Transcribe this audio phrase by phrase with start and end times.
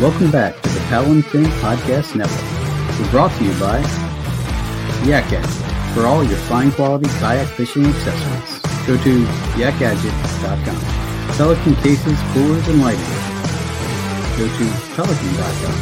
[0.00, 3.00] Welcome back to the Paddle Fin Podcast Network.
[3.00, 3.82] We're brought to you by
[5.02, 8.62] YakGadget for all your fine quality kayak fishing accessories.
[8.86, 9.26] Go to
[9.58, 10.78] yakgadget.com.
[11.34, 13.10] Pelican cases, coolers, and lighting.
[14.38, 15.74] Go to pelican.com.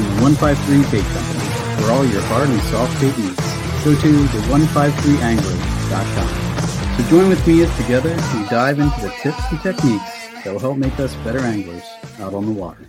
[0.00, 1.44] And the 153 Bait Company
[1.76, 3.36] for all your hard and soft bait needs.
[3.84, 6.30] Go to the 153angler.com.
[6.96, 10.60] So join with me as together we dive into the tips and techniques that will
[10.60, 11.84] help make us better anglers
[12.18, 12.86] out on the water.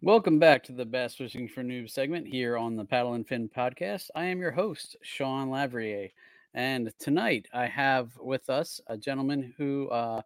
[0.00, 3.48] Welcome back to the Bass Fishing for Noobs segment here on the Paddle and Fin
[3.48, 4.10] podcast.
[4.14, 6.10] I am your host, Sean Lavrier.
[6.54, 10.22] And tonight I have with us a gentleman who uh,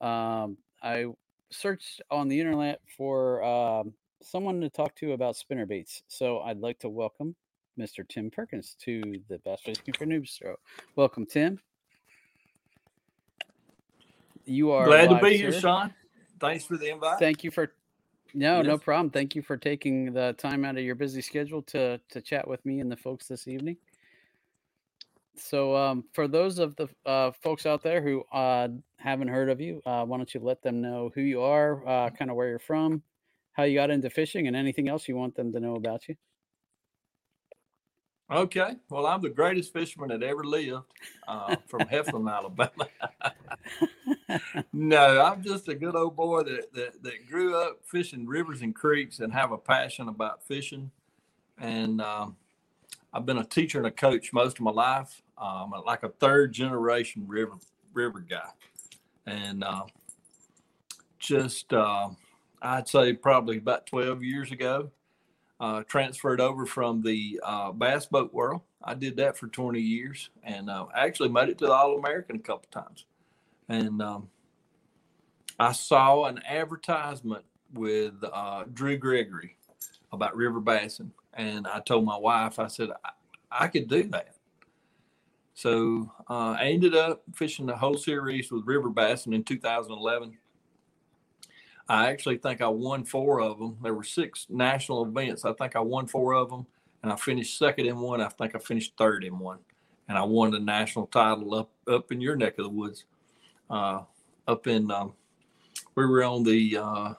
[0.00, 1.06] um, I
[1.50, 3.82] searched on the internet for uh,
[4.22, 6.02] someone to talk to about spinner baits.
[6.08, 7.34] So I'd like to welcome
[7.78, 8.06] Mr.
[8.08, 10.56] Tim Perkins to the Bass Fishing for Noobs show.
[10.96, 11.58] Welcome, Tim.
[14.48, 15.60] You are glad to be here, sir.
[15.60, 15.94] Sean.
[16.40, 17.18] Thanks for the invite.
[17.18, 17.72] Thank you for
[18.34, 19.10] no, no problem.
[19.10, 22.64] Thank you for taking the time out of your busy schedule to to chat with
[22.64, 23.76] me and the folks this evening.
[25.36, 29.60] So, um, for those of the uh, folks out there who uh, haven't heard of
[29.60, 32.48] you, uh, why don't you let them know who you are, uh, kind of where
[32.48, 33.02] you're from,
[33.52, 36.16] how you got into fishing, and anything else you want them to know about you?
[38.30, 38.76] Okay.
[38.90, 40.84] Well, I'm the greatest fisherman that ever lived
[41.26, 42.88] uh, from Heflin, Alabama.
[44.72, 48.74] no, I'm just a good old boy that, that, that grew up fishing rivers and
[48.74, 50.90] creeks and have a passion about fishing.
[51.58, 52.36] And um,
[53.14, 55.22] I've been a teacher and a coach most of my life.
[55.38, 57.54] Um, I'm like a third generation river
[57.94, 58.50] river guy.
[59.26, 59.84] And uh,
[61.18, 62.10] just, uh,
[62.60, 64.90] I'd say probably about 12 years ago,
[65.60, 68.62] uh, transferred over from the uh, bass boat world.
[68.82, 72.36] I did that for 20 years and uh, actually made it to the All American
[72.36, 73.06] a couple times.
[73.68, 74.28] And um,
[75.58, 79.56] I saw an advertisement with uh, Drew Gregory
[80.12, 81.10] about river bassing.
[81.34, 83.10] And I told my wife, I said, I,
[83.50, 84.34] I could do that.
[85.54, 90.38] So uh, I ended up fishing the whole series with river bassing in 2011.
[91.88, 93.78] I actually think I won four of them.
[93.82, 95.44] There were six national events.
[95.44, 96.66] I think I won four of them,
[97.02, 98.20] and I finished second in one.
[98.20, 99.58] I think I finished third in one,
[100.08, 103.04] and I won the national title up up in your neck of the woods,
[103.70, 104.02] uh,
[104.46, 105.14] up in um,
[105.94, 107.14] we were on the uh,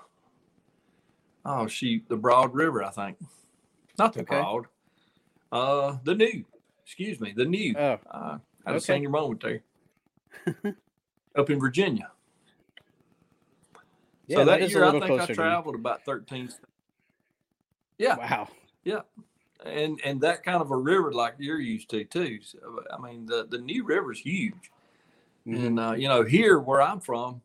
[1.46, 3.18] oh she the Broad River, I think,
[3.97, 4.35] not the Okay.
[4.35, 4.66] Broad,
[5.52, 6.46] uh, the new.
[6.85, 7.75] Excuse me, the new.
[7.78, 8.79] Oh, Uh, I had a Okay.
[8.96, 9.63] senior moment there.
[11.35, 12.12] up in Virginia.
[14.29, 16.50] Yeah, so that year, I think I traveled about 13.
[17.97, 18.47] Yeah, Wow.
[18.85, 19.01] Yeah.
[19.66, 22.40] And and that kind of a river like you're used to too.
[22.41, 22.59] So,
[22.94, 24.72] I mean, the the new river's huge,
[25.45, 25.66] Mhm.
[25.66, 27.41] and uh, you know here where I'm from,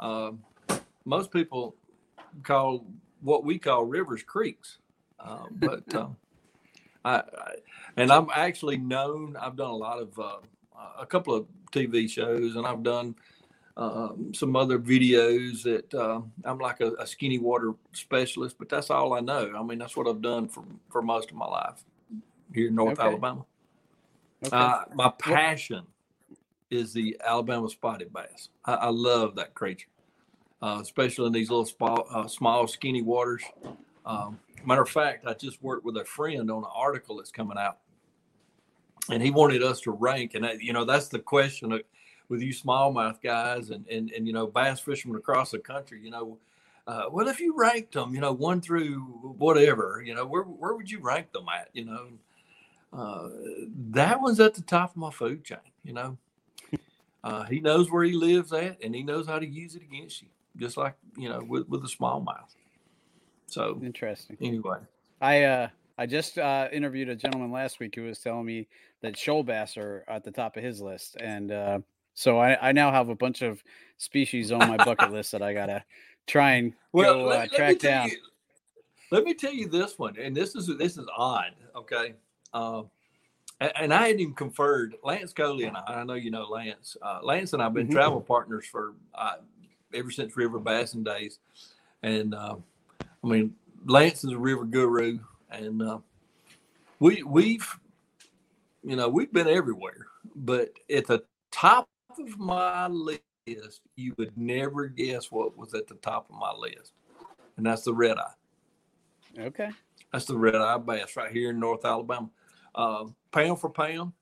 [0.00, 0.32] uh,
[1.04, 1.76] most people
[2.42, 2.84] call
[3.20, 4.78] what we call rivers creeks,
[5.20, 6.16] uh, but um,
[7.04, 7.54] I, I
[7.96, 9.36] and I'm actually known.
[9.36, 10.38] I've done a lot of uh,
[10.98, 13.14] a couple of TV shows, and I've done
[13.76, 18.90] um, some other videos that uh, I'm like a, a skinny water specialist, but that's
[18.90, 19.52] all I know.
[19.56, 21.82] I mean, that's what I've done for, for most of my life
[22.54, 23.08] here in North Okay.
[23.08, 23.44] Alabama.
[24.44, 24.56] Okay.
[24.56, 25.86] Uh, my passion
[26.70, 28.48] is the Alabama spotted bass.
[28.64, 29.88] I, I love that creature,
[30.60, 33.42] uh, especially in these little small, uh, small skinny waters.
[34.04, 37.56] Um, matter of fact, I just worked with a friend on an article that's coming
[37.56, 37.78] out,
[39.10, 40.34] and he wanted us to rank.
[40.34, 41.82] And you know, that's the question of,
[42.32, 46.00] with you smallmouth guys and, and and you know bass fishermen across the country.
[46.02, 46.38] You know,
[46.86, 49.00] uh, well, if you ranked them, you know, one through
[49.36, 51.68] whatever, you know, where where would you rank them at?
[51.74, 52.08] You know,
[52.90, 53.28] uh,
[53.90, 55.58] that one's at the top of my food chain.
[55.84, 56.18] You know,
[57.24, 60.22] uh, he knows where he lives at, and he knows how to use it against
[60.22, 62.56] you, just like you know with with a smallmouth.
[63.46, 64.38] So Interesting.
[64.40, 64.78] anyway,
[65.20, 65.68] I uh
[65.98, 68.68] I just uh interviewed a gentleman last week who was telling me
[69.02, 71.78] that shoal bass are at the top of his list, and uh,
[72.14, 73.62] so I I now have a bunch of
[73.98, 75.84] species on my bucket list that I gotta
[76.26, 78.08] try and well, go let, uh, let track down.
[78.08, 78.16] you-
[79.10, 81.52] let me tell you this one, and this is this is odd.
[81.76, 82.14] Okay.
[82.54, 82.88] Um,
[83.60, 84.94] a- and I hadn't even conferred.
[85.04, 86.96] Lance Coley and I, I know you know Lance.
[87.02, 87.92] Uh, Lance and I have been Mhm.
[87.92, 89.34] travel partners for uh,
[89.92, 91.40] ever since River Bassin days.
[92.02, 92.56] And uh,
[93.22, 93.54] I mean,
[93.84, 95.18] Lance is a river guru,
[95.50, 95.98] and uh,
[96.98, 97.68] we we've
[98.82, 100.06] you know we've been everywhere.
[100.34, 101.86] But at the top
[102.18, 103.22] of my list,
[103.96, 106.92] you would never guess what was at the top of my list,
[107.56, 109.40] and that's the red eye.
[109.40, 109.70] Okay.
[110.12, 112.28] That's the red eye bass right here in North Alabama.
[112.74, 114.12] Uh, pound for pound,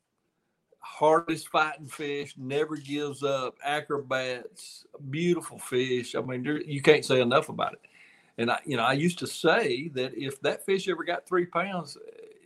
[0.79, 6.15] hardest fighting fish, never gives up, acrobats, beautiful fish.
[6.15, 7.81] I mean, there, you can't say enough about it.
[8.39, 11.47] And I, you know, I used to say that if that fish ever got three
[11.47, 11.99] pounds,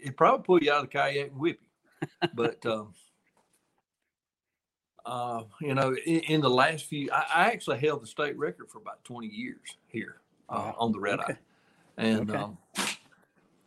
[0.03, 1.69] it'd probably pull you out of the kayak and whip you.
[2.35, 2.93] But um,
[5.07, 8.71] uh, you know, in, in the last few, I, I actually held the state record
[8.71, 10.17] for about twenty years here
[10.51, 10.77] uh, Wow.
[10.79, 11.21] on the red Okay.
[11.21, 11.39] eye,
[11.99, 12.33] and Okay.
[12.33, 12.59] um,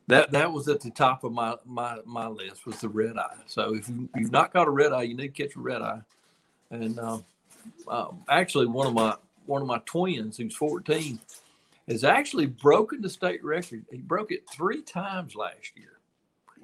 [0.07, 3.37] that that was at the top of my my my list was the red eye.
[3.47, 5.81] So if you, you've not caught a red eye, you need to catch a red
[5.81, 6.01] eye.
[6.71, 7.25] And um,
[7.87, 11.19] um, actually, one of my one of my twins, who's 14,
[11.89, 13.85] has actually broken the state record.
[13.91, 15.96] He broke it three times last year.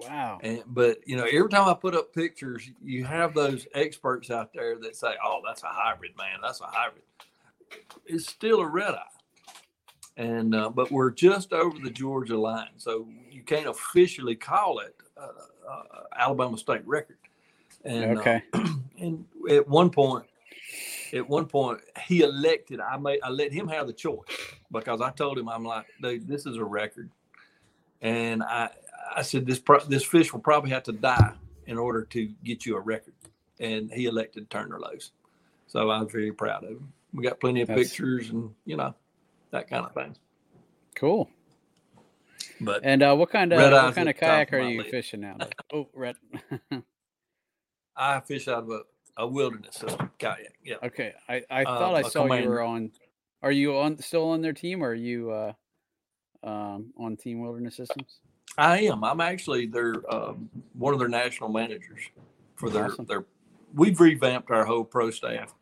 [0.07, 0.39] Wow.
[0.41, 4.53] And but you know, every time I put up pictures, you have those experts out
[4.53, 6.39] there that say, "Oh, that's a hybrid, man.
[6.41, 7.03] That's a hybrid."
[8.05, 13.07] It's still a red eye, and uh, but we're just over the Georgia line, so
[13.31, 15.27] you can't officially call it uh,
[15.69, 15.83] uh,
[16.15, 17.17] Alabama state record.
[17.85, 18.44] And uh, Okay.
[19.00, 20.25] and at one point,
[21.13, 22.79] at one point, he elected.
[22.79, 23.19] I made.
[23.23, 24.25] I let him have the choice
[24.71, 27.09] because I told him, I'm like, dude, this is a record,
[28.01, 28.69] and I,
[29.15, 31.33] I said this pro- this fish will probably have to die
[31.67, 33.13] in order to get you a record,
[33.59, 35.11] and he elected Turner loose.
[35.67, 36.94] So I was very proud of him.
[37.13, 38.94] We got plenty of That's- pictures and you know
[39.51, 40.15] that kind of thing.
[40.95, 41.29] Cool.
[42.61, 44.91] But And uh, what kind of what kind of kayak are you list.
[44.91, 45.38] fishing now?
[45.73, 46.15] oh, red.
[47.95, 48.81] I fish out of a,
[49.17, 50.53] a wilderness system kayak.
[50.63, 50.75] Yeah.
[50.83, 51.13] okay.
[51.27, 52.91] I, I Uh, thought I a saw you were on.
[53.41, 55.53] Are you on still on their team, or are you uh,
[56.44, 58.19] um, on Team Wilderness Systems?
[58.57, 59.03] I am.
[59.03, 62.00] I'm actually their um, one of their national managers
[62.55, 63.05] for their Awesome.
[63.05, 63.25] their.
[63.73, 65.53] We've revamped our whole pro staff,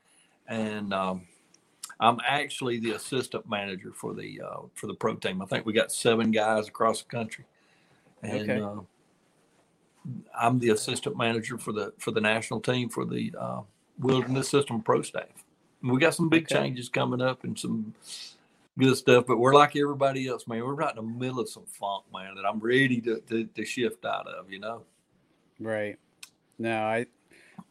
[0.47, 1.21] and um,
[1.99, 5.41] I'm actually the assistant manager for the uh, for the pro team.
[5.41, 7.45] I think we got seven guys across the country,
[8.21, 8.61] and Okay.
[8.61, 8.81] uh,
[10.37, 13.61] I'm the assistant manager for the for the national team for the uh,
[13.99, 15.45] wilderness system pro staff.
[15.81, 16.55] And we got some big Okay.
[16.55, 17.93] changes coming up and some
[18.79, 20.63] good stuff, but we're like everybody else, man.
[20.63, 23.65] We're right in the middle of some funk, man, that I'm ready to, to, to
[23.65, 24.83] shift out of, you know,
[25.59, 25.97] Right.
[26.57, 27.05] No, I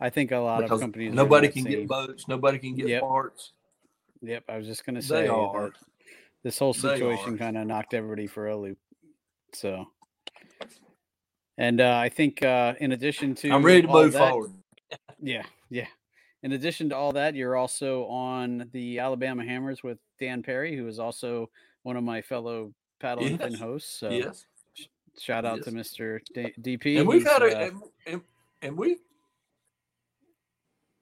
[0.00, 1.12] I think a lot because of companies.
[1.12, 3.00] nobody can same- get boats, nobody can get Yep.
[3.02, 3.52] parts.
[4.22, 5.72] Yep, I was just gonna They say are.
[6.44, 8.78] this whole situation kind of knocked everybody for a loop.
[9.54, 9.86] So,
[11.58, 14.52] and uh, I think uh, in addition to I'm ready to move that- forward.
[15.20, 15.86] Yeah, yeah.
[16.42, 20.86] In addition to all that, you're also on the Alabama Hammers with Dan Perry, who
[20.86, 21.50] is also
[21.82, 23.58] one of my fellow paddle and Yes.
[23.58, 23.98] hosts.
[23.98, 24.46] So yes.
[25.18, 26.20] shout out to Mr.
[26.34, 26.98] D- DP.
[26.98, 28.22] And we've had a, uh, and, and,
[28.62, 28.98] and we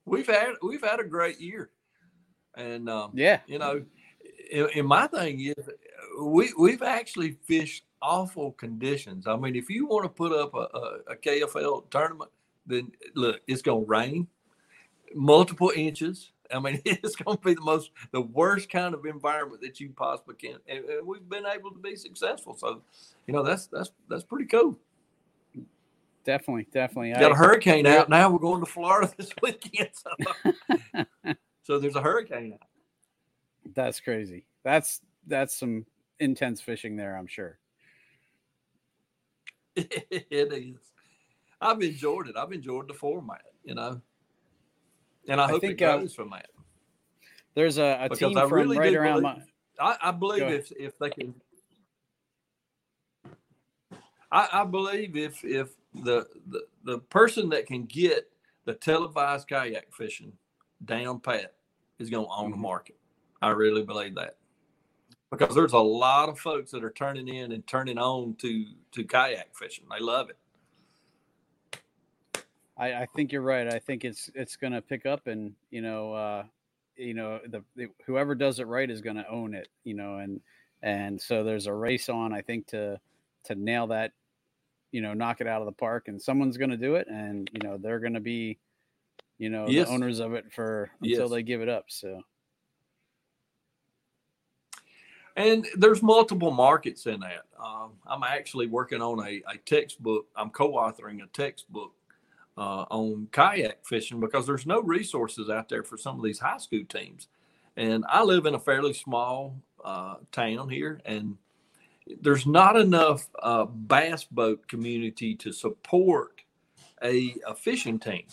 [0.06, 1.70] we've had, we've had a great year.
[2.56, 3.84] And, um, yeah, you know,
[4.75, 5.68] and, my thing is,
[6.20, 9.26] we we've actually fished awful conditions.
[9.26, 12.30] I mean, if you want to put up a, a, a KFL tournament,
[12.66, 14.26] then look, it's gonna rain,
[15.14, 16.32] multiple inches.
[16.52, 20.35] I mean, it's gonna be the most the worst kind of environment that you possibly
[20.37, 22.57] can, and, and we've been able to be successful.
[22.57, 22.83] So,
[23.26, 24.78] you know, that's that's that's pretty cool.
[26.25, 27.12] definitely, definitely.
[27.12, 28.31] Got a hurricane out now.
[28.31, 30.55] We're going to Florida this weekend, so,
[31.62, 32.69] so there's a hurricane out.
[33.75, 34.45] That's crazy.
[34.64, 35.85] That's that's some
[36.21, 37.59] intense fishing there, I'm sure.
[39.76, 40.76] it is.
[41.61, 42.37] I've enjoyed it.
[42.37, 44.00] I've enjoyed the format, you know,
[45.28, 46.47] and I, I hope think, it uh, from that.
[47.54, 49.42] There's a, a team I from really right around believe- my.
[49.80, 51.35] I, I believe if if they can,
[54.32, 58.28] I, I believe if if the, the the person that can get
[58.64, 60.32] the televised kayak fishing
[60.85, 61.54] down pat
[61.99, 62.61] is going to own the Mhm.
[62.61, 62.97] market.
[63.40, 64.37] I really believe that
[65.30, 69.04] because there's a lot of folks that are turning in and turning on to to
[69.04, 69.85] kayak fishing.
[69.90, 70.38] They love it,
[72.78, 73.66] I, I think you're right.
[73.66, 76.44] I think it's it's going to pick up, and you know, uh,
[76.97, 79.68] you know, the, the whoever does it right is going to own it.
[79.85, 80.40] You know, and
[80.82, 82.32] and so there's a race on.
[82.32, 83.00] I think to
[83.44, 84.12] to nail that,
[84.92, 87.50] you know, knock it out of the park, and someone's going to do it, and
[87.52, 88.58] you know, they're going to be,
[89.38, 89.88] you know, Yes.
[89.88, 91.30] the owners of it for until Yes.
[91.30, 91.87] they give it up.
[91.88, 92.23] So
[95.37, 97.47] And there's multiple markets in that.
[97.64, 100.26] Um, I'm actually working on a, a textbook.
[100.35, 101.92] I'm co-authoring a textbook
[102.58, 106.58] uh, on kayak fishing because there's no resources out there for some of these high
[106.58, 107.28] school teams.
[107.76, 111.36] And I live in a fairly small uh, town here, and
[112.20, 116.42] there's not enough uh, bass boat community to support
[117.04, 118.24] a, a fishing team.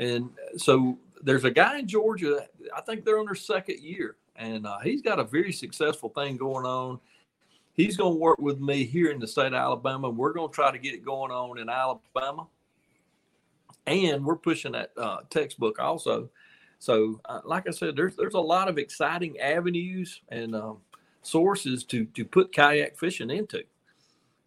[0.00, 2.48] And so there's a guy in Georgia.
[2.76, 6.36] I think they're on their second year, and uh, he's got a very successful thing
[6.36, 6.98] going on.
[7.74, 10.10] He's going to work with me here in the state of Alabama.
[10.10, 12.48] We're going to try to get it going on in Alabama,
[13.86, 16.30] and we're pushing that uh, textbook also.
[16.78, 20.78] So, uh, like I said, there's there's a lot of exciting avenues and um,
[21.22, 23.62] sources to to put kayak fishing into.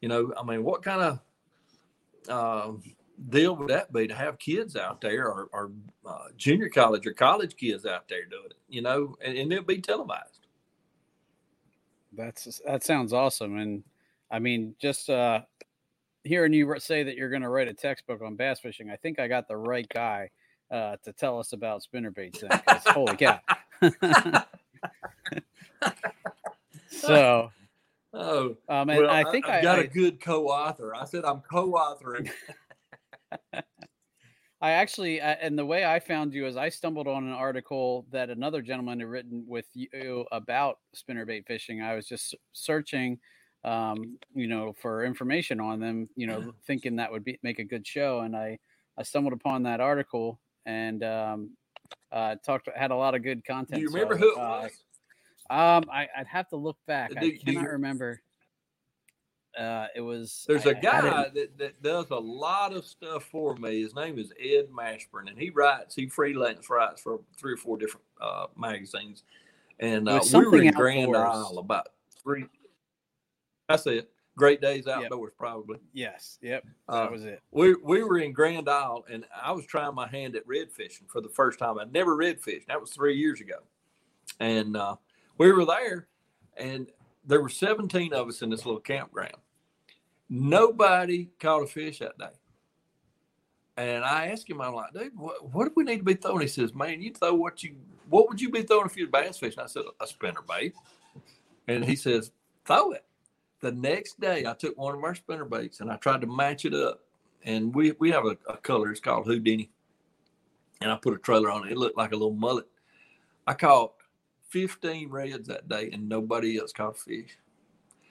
[0.01, 1.19] You know, I mean, what kind of
[2.29, 2.83] um,
[3.29, 5.71] deal would that be to have kids out there or, or
[6.05, 9.65] uh, junior college or college kids out there doing it, you know, and, and it'll
[9.65, 10.47] be televised.
[12.13, 13.57] that's that sounds awesome.
[13.57, 13.83] And
[14.31, 15.41] I mean, just uh,
[16.23, 19.19] hearing you say that you're going to write a textbook on bass fishing, I think
[19.19, 20.29] I got the right guy
[20.71, 22.41] uh, to tell us about spinnerbaits.
[22.41, 23.39] Then, holy cow!
[26.89, 27.51] so,
[28.13, 30.95] Oh, um, and well, I think I, have got I, a good co-author.
[30.95, 32.31] I said I'm co-authoring.
[34.61, 38.07] I actually, uh, and the way I found you is I stumbled on an article
[38.11, 41.81] that another gentleman had written with you about spinnerbait fishing.
[41.81, 43.19] I was just searching,
[43.63, 47.63] um, you know, for information on them, you know, thinking that would be make a
[47.63, 48.57] good show, and I
[48.97, 51.51] I stumbled upon that article and um,
[52.11, 53.75] uh, talked had a lot of good content.
[53.75, 54.71] Do you remember I who it uh, was?
[55.49, 57.09] Um, I, I'd have to look back.
[57.09, 58.21] Do- I cannot you- remember.
[59.57, 63.55] Uh, it was There's a a guy that, that does a lot of stuff for
[63.55, 63.81] me.
[63.81, 67.75] His name is Ed Mashburn, and he writes, he freelance writes for three or four
[67.75, 69.23] different uh, magazines.
[69.79, 71.15] And uh, we were in Grand.
[71.15, 71.87] Isle about
[72.21, 72.45] three.
[73.69, 74.11] That's it.
[74.35, 75.77] Great days outdoors, probably.
[75.93, 76.39] Yes.
[76.41, 76.65] Yep.
[76.87, 77.41] Uh, That was it.
[77.51, 81.07] we we were in Grand Isle, and I was trying my hand at red fishing
[81.07, 81.77] for the first time.
[81.77, 82.67] I'd never red fished.
[82.67, 83.57] That was three years ago,
[84.39, 84.95] and uh,
[85.37, 86.07] we were there,
[86.57, 86.87] and
[87.25, 89.35] there were 17 of us in this little campground.
[90.29, 92.29] Nobody caught a fish that day.
[93.77, 96.41] And I asked him, I'm like, dude, what, what do we need to be throwing?
[96.41, 97.75] He says, man, you throw what you,
[98.09, 99.63] what would you be throwing if you was bass fishing?
[99.63, 100.73] I said, a spinner bait.
[101.67, 102.31] And he says,
[102.65, 103.05] throw it.
[103.61, 106.65] The next day, I took one of our spinner baits and I tried to match
[106.65, 107.01] it up.
[107.43, 109.69] And we, we have a, a color, it's called Houdini.
[110.81, 111.71] And I put a trailer on it.
[111.71, 112.67] It looked like a little mullet.
[113.45, 113.93] I caught
[114.49, 117.37] 15 reds that day and nobody else caught a fish.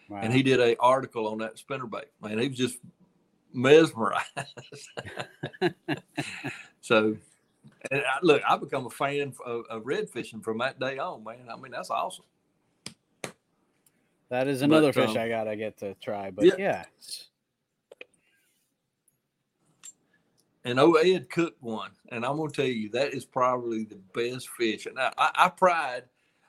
[0.09, 0.21] Wow.
[0.23, 2.07] And he did a article on that spinnerbait.
[2.23, 2.79] Man, he was just
[3.53, 4.25] mesmerized.
[6.81, 7.17] so,
[7.91, 11.25] and I, look, I become a fan of, of red fishing from that day on.
[11.25, 12.25] Man, I mean that's awesome.
[14.31, 16.31] That is another But, fish um, I gotta get to try.
[16.31, 16.55] But yeah.
[16.59, 16.85] yeah,
[20.65, 24.51] And oh, Ed cooked one, and I'm gonna tell you that is probably the best
[24.51, 24.85] fish.
[24.85, 26.05] And I, I, I pride.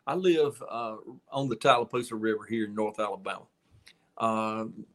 [0.06, 0.98] I live uh,
[1.32, 3.46] on the Tallapoosa River here in North Alabama.
[4.18, 4.86] Um,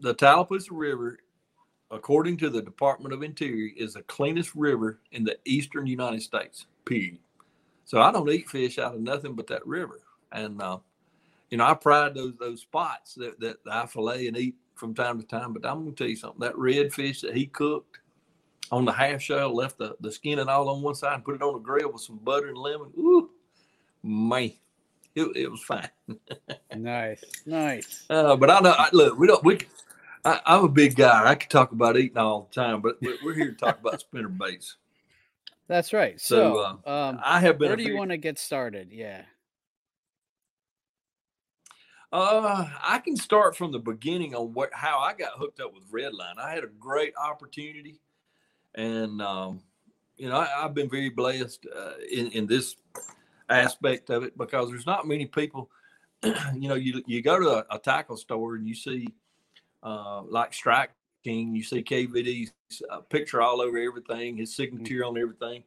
[0.00, 1.18] the Tallapoosa River,
[1.90, 6.66] according to the Department of Interior, is the cleanest river in the eastern United States.
[6.84, 7.18] Period.
[7.84, 10.78] So I don't eat fish out of nothing but that river, and uh,
[11.50, 15.20] you know I pride those those spots that that I fillet and eat from time
[15.20, 15.52] to time.
[15.52, 16.40] But I'm gonna tell you something.
[16.40, 17.98] That red fish that he cooked
[18.70, 21.34] on the half shell, left the, the skin and all on one side, and put
[21.34, 22.90] it on the grill with some butter and lemon.
[22.98, 23.30] Ooh,
[24.02, 24.52] man,
[25.14, 25.88] it, it was fine.
[26.76, 28.04] nice, nice.
[28.10, 29.44] Uh, but I know, I, look, we don't.
[29.44, 29.58] We,
[30.24, 31.28] I, I'm a big guy.
[31.28, 34.28] I could talk about eating all the time, but we're, here to talk about spinner
[34.28, 34.76] baits.
[35.68, 36.20] That's right.
[36.20, 37.68] So, So, um, I have been.
[37.68, 38.90] where do you want to get started?
[38.90, 39.22] Yeah.
[42.10, 45.90] Uh, I can start from the beginning on what how I got hooked up with
[45.90, 46.38] Redline.
[46.38, 48.00] I had a great opportunity,
[48.74, 49.60] and um,
[50.16, 52.76] you know I, I've been very blessed uh, in in this
[53.50, 55.70] aspect of it because there's not many people.
[56.22, 59.08] you know, you you go to a, a tackle store and you see
[59.82, 60.90] uh, like Strike
[61.24, 62.52] King, you see KVD's
[62.90, 65.62] uh, picture all over everything, his signature on everything.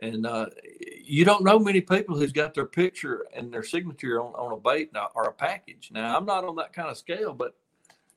[0.00, 0.46] And uh,
[1.02, 4.56] you don't know many people who's got their picture and their signature on, on a
[4.56, 5.90] bait now- or a package.
[5.92, 7.56] Now, I'm not on that kind of scale, but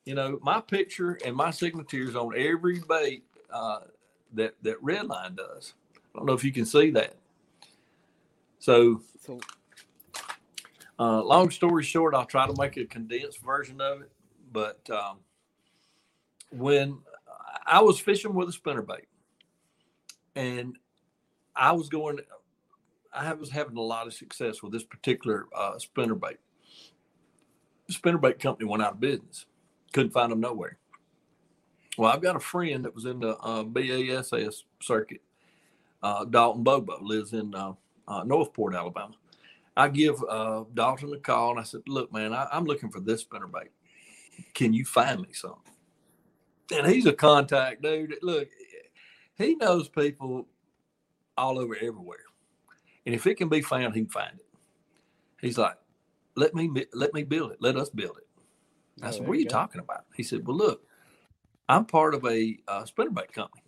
[0.04, 3.80] you know, my picture and my signature is on every bait uh,
[4.34, 5.74] that that Redline does.
[6.14, 7.16] I don't know if you can see that.
[8.58, 9.40] So, So
[10.98, 14.10] uh, long story short, I'll try to make a condensed version of it.
[14.52, 15.18] But um,
[16.50, 16.98] when
[17.66, 19.06] I was fishing with a spinnerbait,
[20.36, 20.76] and
[21.54, 22.18] I was going,
[23.12, 26.38] I was having a lot of success with this particular uh, spinnerbait.
[27.88, 29.46] The spinnerbait company went out of business.
[29.92, 30.78] Couldn't find them nowhere.
[31.98, 35.20] Well, I've got a friend that was in the uh, BASS circuit.
[36.02, 37.74] Uh, Dalton Bobo lives in uh,
[38.08, 39.14] uh, Northport, Alabama.
[39.76, 43.00] I give uh, Dalton a call and I said, "Look, man, I, I'm looking for
[43.00, 43.68] this spinnerbait.
[44.54, 45.60] Can you find me some?"
[46.74, 48.16] And he's a contact dude.
[48.22, 48.48] Look,
[49.36, 50.46] he knows people
[51.36, 52.24] all over everywhere,
[53.06, 54.46] and if it can be found, he can find it.
[55.40, 55.76] He's like,
[56.36, 57.58] "Let me let me build it.
[57.60, 58.28] Let us build it."
[59.02, 59.50] I Oh, said, "What are you you go.
[59.50, 60.82] talking about?" He said, "Well, look,
[61.68, 63.62] I'm part of a uh, spinnerbait company."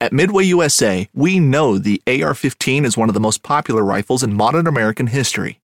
[0.00, 4.22] At Midway USA, we know the AR 15 is one of the most popular rifles
[4.22, 5.60] in modern American history.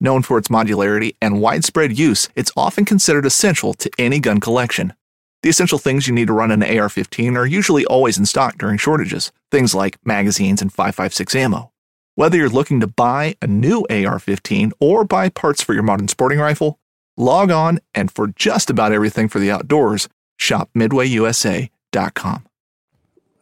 [0.00, 4.94] Known for its modularity and widespread use, it's often considered essential to any gun collection.
[5.42, 8.58] The essential things you need to run an AR 15 are usually always in stock
[8.58, 11.72] during shortages, things like magazines and 5.56 ammo.
[12.14, 16.06] Whether you're looking to buy a new AR 15 or buy parts for your modern
[16.08, 16.78] sporting rifle,
[17.16, 22.46] log on and for just about everything for the outdoors, shop midwayusa.com.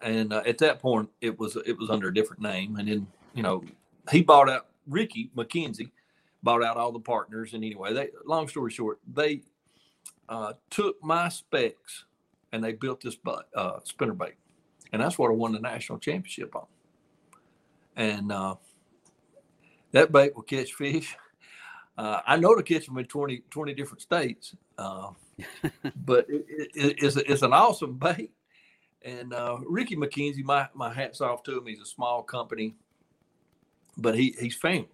[0.02, 3.06] and uh, at that point it was it was under a different name and then
[3.34, 3.62] you know
[4.10, 5.90] he bought out ricky mckenzie
[6.42, 9.42] bought out all the partners and anyway they long story short they
[10.30, 12.04] uh, took my specs
[12.52, 13.16] and they built this
[13.54, 14.34] uh, spinner bait
[14.92, 16.66] and that's what i won the national championship on
[17.96, 18.54] and uh,
[19.92, 21.14] that bait will catch fish
[21.98, 25.10] uh, i know to catch them in 20, 20 different states uh,
[25.96, 28.30] but it, it, it's, it's an awesome bait
[29.02, 31.66] and uh, Ricky McKenzie, my my hats off to him.
[31.66, 32.74] He's a small company,
[33.96, 34.88] but he he's family.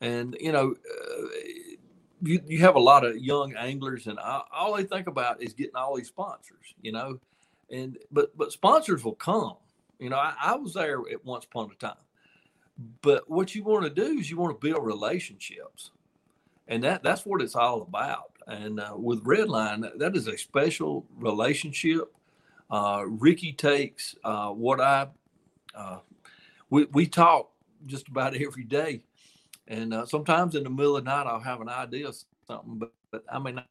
[0.00, 1.26] And you know, uh,
[2.22, 5.52] you you have a lot of young anglers, and all, all they think about is
[5.54, 6.74] getting all these sponsors.
[6.82, 7.20] You know,
[7.70, 9.56] and but but sponsors will come.
[9.98, 11.96] You know, I, I was there at once upon a time.
[13.02, 15.90] But what you want to do is you want to build relationships,
[16.68, 18.32] and that that's what it's all about.
[18.46, 22.12] And uh, with Redline, that is a special relationship
[22.70, 25.08] uh, Ricky takes uh, what I
[25.74, 25.98] uh,
[26.70, 27.50] we we talk
[27.86, 29.02] just about every day,
[29.68, 32.78] and uh, sometimes in the middle of the night I'll have an idea of something.
[32.78, 33.62] But, but I mean,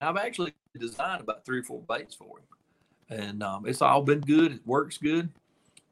[0.00, 4.20] I've actually designed about three or four baits for him, and um, it's all been
[4.20, 4.52] good.
[4.52, 5.30] It works good,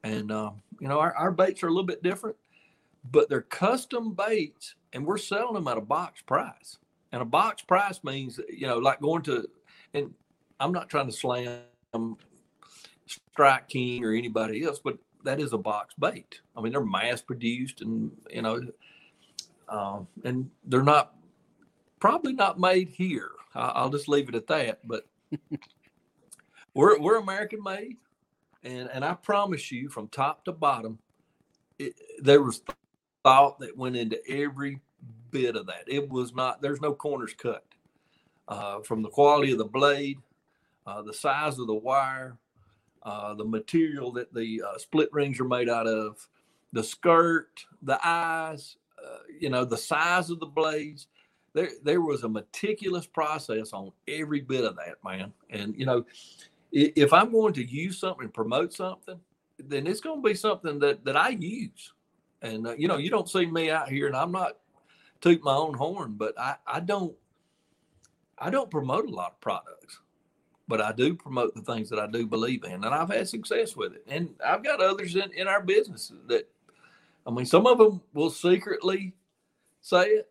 [0.03, 2.37] and um, you know our, our baits are a little bit different,
[3.11, 6.79] but they're custom baits, and we're selling them at a box price.
[7.13, 9.49] And a box price means you know like going to,
[9.95, 10.13] and
[10.61, 12.17] I'm not trying to slam
[13.07, 16.41] Strike King or anybody else, but that is a box bait.
[16.57, 18.61] I mean, they're mass produced, and you know,
[19.69, 21.15] um, and they're not
[22.01, 23.31] probably not made here.
[23.55, 24.87] I, I'll just leave it at that.
[24.87, 25.07] But
[26.75, 27.97] we're we're American made,
[28.63, 30.99] and and I promise you, from top to bottom,
[31.79, 32.63] it, there was
[33.23, 34.81] thought that went into every
[35.31, 35.85] bit of that.
[35.87, 36.63] It was not.
[36.63, 37.65] There's no corners cut.
[38.47, 40.19] Uh, from the quality of the blade,
[40.87, 42.37] uh, the size of the wire,
[43.03, 46.29] uh, the material that the uh, split rings are made out of,
[46.75, 51.09] the skirt, the eyes, uh, you know, the size of the blades.
[51.53, 55.33] There, there was a meticulous process on every bit of that, man.
[55.51, 56.05] And you know,
[56.73, 59.21] if I'm going to use something, promote something,
[59.59, 61.93] then it's going to be something that that I use.
[62.43, 64.59] And uh, you know, you don't see me out here, and I'm not
[65.21, 67.15] toot my own horn, but I, I don't,
[68.37, 70.01] I don't promote a lot of products
[70.69, 73.77] but I do promote the things that I do believe in, and I've had success
[73.77, 74.05] with it.
[74.09, 76.49] And I've got others in, in our business that,
[77.27, 79.15] I mean, some of them will secretly
[79.81, 80.31] say it,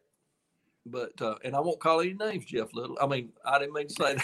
[0.85, 2.97] but uh, and I won't call any names, Jeff Little.
[3.01, 4.17] I mean, I didn't mean to say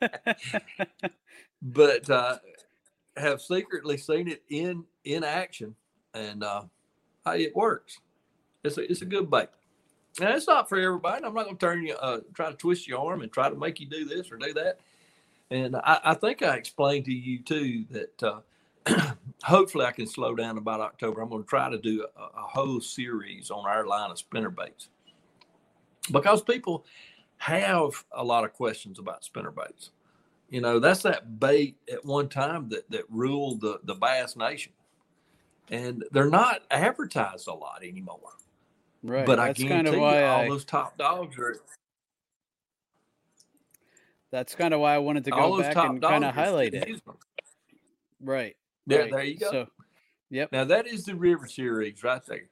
[0.00, 0.38] that,
[1.62, 2.38] but uh,
[3.16, 5.74] have secretly seen it in in action,
[6.14, 6.62] and uh,
[7.26, 7.98] hey, it works.
[8.64, 9.48] It's a it's a good bait.
[10.18, 11.24] Now it's not for everybody.
[11.24, 13.54] I'm not going to turn you, uh, try to twist your arm and try to
[13.54, 14.80] make you do this or do that.
[15.50, 18.40] And I, I think I explained to you too that uh,
[19.42, 21.20] hopefully I can slow down about October.
[21.20, 24.50] I'm going to try to do a, a whole series on our line of spinner
[24.50, 24.88] baits
[26.10, 26.84] because people
[27.38, 29.90] have a lot of questions about spinner baits.
[30.50, 34.72] You know, that's that bait at one time that that ruled the the bass nation,
[35.70, 38.18] and they're not advertised a lot anymore.
[39.04, 39.24] right.
[39.24, 41.56] But I that's guarantee kind of you, why all I, those top dogs are
[44.30, 47.00] that's kind of why I wanted to go back and kind of highlight it.
[48.20, 48.56] Right.
[48.90, 49.50] There, Right, there you go.
[49.50, 49.66] So,
[50.30, 50.50] yep.
[50.52, 52.50] Now that is the river series right there.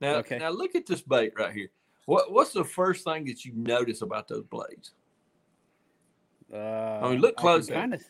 [0.00, 0.38] Now, Okay.
[0.38, 1.70] now look at this bait right here.
[2.06, 4.92] What what's the first thing that you notice about those blades?
[6.52, 7.68] Uh, mean, look close.
[7.68, 8.02] Kind of.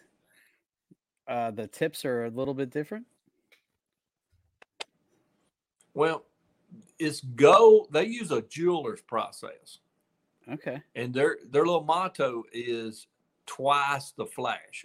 [1.27, 3.07] Uh, the tips are a little bit different.
[5.95, 6.27] Well,
[6.99, 7.89] it's gold.
[7.93, 9.79] They use a jeweler's process,
[10.51, 10.83] Okay.
[10.97, 13.07] and their their little motto is
[13.47, 14.85] twice the flash,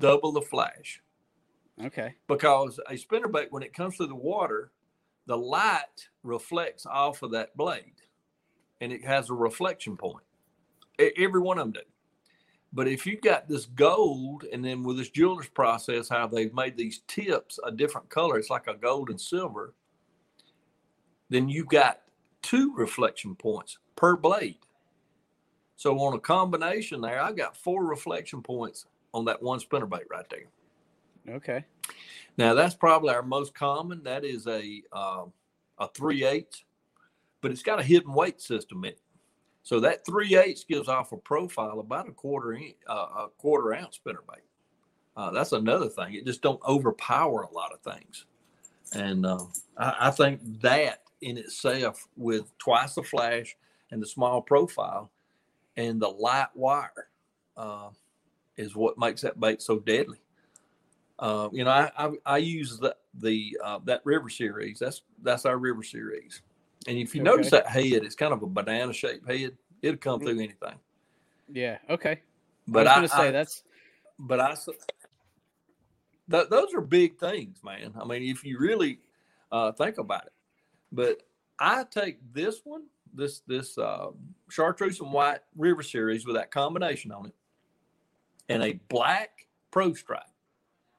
[0.00, 1.00] double the flash.
[1.84, 2.16] Okay.
[2.26, 4.72] because a spinnerbait when it comes through the water
[5.26, 8.02] the light reflects off of that blade
[8.80, 10.24] and it has a reflection point
[11.16, 11.80] every one of them do
[12.72, 16.76] but if you've got this gold and then with this jeweler's process how they've made
[16.76, 19.72] these tips a different color it's like a gold and silver
[21.30, 22.00] then you've got
[22.42, 24.58] two reflection points per blade
[25.76, 30.28] so on a combination there i got four reflection points on that one spinnerbait right
[30.30, 31.64] there Okay.
[32.36, 34.02] now that's probably our most common.
[34.02, 35.32] That is a um,
[35.78, 36.64] a three eighths,
[37.40, 39.00] but it's got a hidden weight system in it.
[39.62, 44.00] So that three eighths gives off a profile about a quarter uh, a quarter ounce
[44.02, 44.40] spinnerbait.
[45.16, 46.14] Uh, that's another thing.
[46.14, 48.24] It just don't overpower a lot of things,
[48.94, 49.44] and uh,
[49.76, 53.56] I, I think that in itself, with twice the flash
[53.90, 55.10] and the small profile
[55.76, 57.08] and the light wire,
[57.56, 57.90] uh,
[58.58, 60.18] is what makes that bait so deadly.
[61.18, 64.78] Uh, you know, I, I I use the the uh, that river series.
[64.78, 66.42] That's that's our river series.
[66.86, 69.56] And if you notice that head, it's kind of a banana shaped head.
[69.82, 70.24] It'll come Mm.
[70.24, 70.78] through anything.
[71.52, 71.78] Yeah.
[71.90, 72.20] Okay.
[72.68, 73.62] But I was gonna say I- that's
[74.18, 74.54] but I.
[76.30, 77.92] th- those are big things, man.
[78.00, 79.00] I mean, if you really
[79.50, 80.32] uh, think about it.
[80.92, 81.22] But
[81.58, 84.08] I take this one, this this uh,
[84.50, 87.34] chartreuse and white river series with that combination on it,
[88.48, 90.22] and a black pro stripe,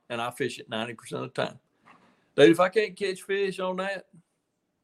[0.09, 1.59] and I fish it ninety percent of the time.
[2.35, 4.05] Dude, if I can't catch fish on that,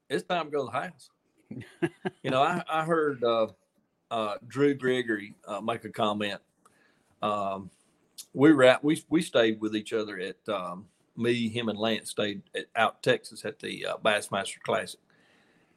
[0.10, 1.10] it's time to go to the house.
[2.24, 3.48] you know, I, I heard uh,
[4.12, 6.42] uh, Drew Gregory uh, make a comment.
[7.22, 7.70] Um,
[8.34, 12.42] we were we we stayed with each other at um, me, him, and Lance stayed
[12.56, 15.00] at, out Texas at the uh, Bassmaster Classic,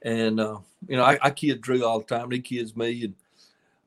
[0.02, 2.30] and uh, you know I, I kid Drew all the time.
[2.30, 3.14] He kids me, and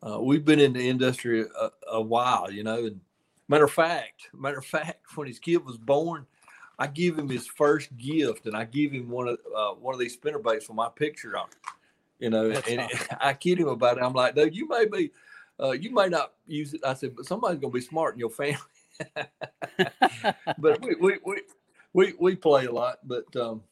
[0.07, 2.85] uh, we've been in the industry a, a while, you know.
[2.85, 2.99] And
[3.47, 6.25] matter of fact, matter of fact, when his kid was born,
[6.79, 9.99] I give him his first gift, and I give him one of uh, one of
[9.99, 11.47] these spinnerbaits with my picture on.
[11.49, 11.57] it.
[12.19, 13.17] You know, That's and awesome.
[13.21, 14.03] I kid him about it.
[14.03, 15.11] I'm like, dude, you may be,
[15.59, 16.81] uh, you may not use it.
[16.85, 18.57] I said, but somebody's gonna be smart in your family.
[20.57, 21.41] but we, we, we,
[21.93, 22.99] we, we play a lot.
[23.03, 23.63] But um,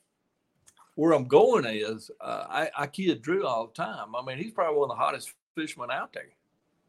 [0.96, 4.16] where I'm going is, uh, I, I kid Drew all the time.
[4.16, 6.30] I mean, he's probably one of the hottest fishermen out there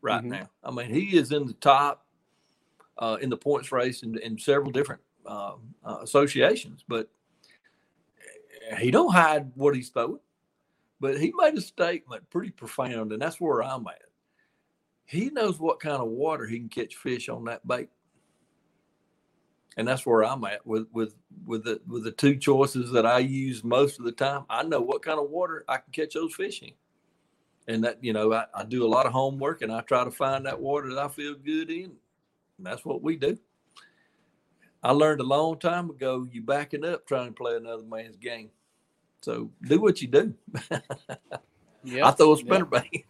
[0.02, 0.30] right Mhm.
[0.30, 0.50] now.
[0.62, 2.06] I mean, he is in the top
[2.98, 6.84] uh, in the points race in, in several different uh, uh, associations.
[6.86, 7.08] But
[8.78, 10.20] he don't hide what he's throwing.
[11.00, 14.02] But he made a statement pretty profound, and that's where I'm at.
[15.06, 17.88] He knows what kind of water he can catch fish on that bait
[19.76, 21.14] and that's where I'm at with with
[21.46, 24.44] with the with the two choices that I use most of the time.
[24.50, 26.72] I know what kind of water I can catch those fish in,
[27.68, 30.10] and that you know I, I do a lot of homework and I try to
[30.10, 31.92] find that water that I feel good in.
[32.58, 33.38] And that's what we do.
[34.82, 36.26] I learned a long time ago.
[36.30, 38.50] You backing up trying to play another man's game.
[39.22, 40.34] So do what you do.
[41.84, 42.06] yeah.
[42.08, 42.44] I throw a yeah.
[42.44, 43.04] spinnerbait.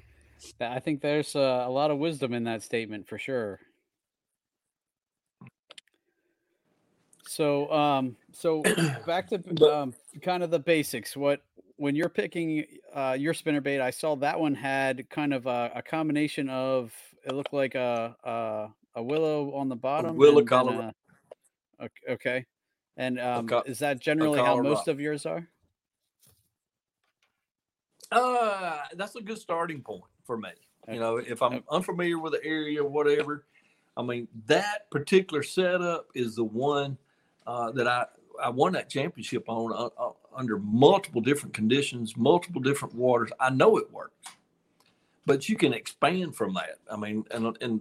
[0.60, 3.60] I think there's uh, a lot of wisdom in that statement for sure.
[7.28, 8.62] So, um, so
[9.06, 11.16] back to um, kind of the basics.
[11.16, 11.42] What
[11.82, 12.64] when you're picking
[12.94, 16.92] uh, your spinnerbait, I saw that one had kind of a, a combination of
[17.26, 20.92] it looked like a a, a willow on the bottom, willow and then Colorado.
[21.80, 22.46] a- ok- okay,
[22.96, 25.48] and um, co- is that generally how most of yours are?
[28.12, 30.50] Uh, that's a good starting point for me.
[30.88, 31.64] You know, if I'm Okay.
[31.68, 33.46] unfamiliar with the area or whatever,
[33.96, 36.96] I mean, that particular setup is the one
[37.44, 38.06] uh, that I,
[38.42, 43.30] I won that championship on uh, uh, under multiple different conditions, multiple different waters.
[43.40, 44.14] I know it works,
[45.26, 46.78] but you can expand from that.
[46.90, 47.80] I mean, and, and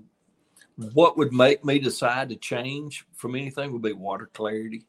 [0.93, 4.85] what would make me decide to change from anything would be water clarity,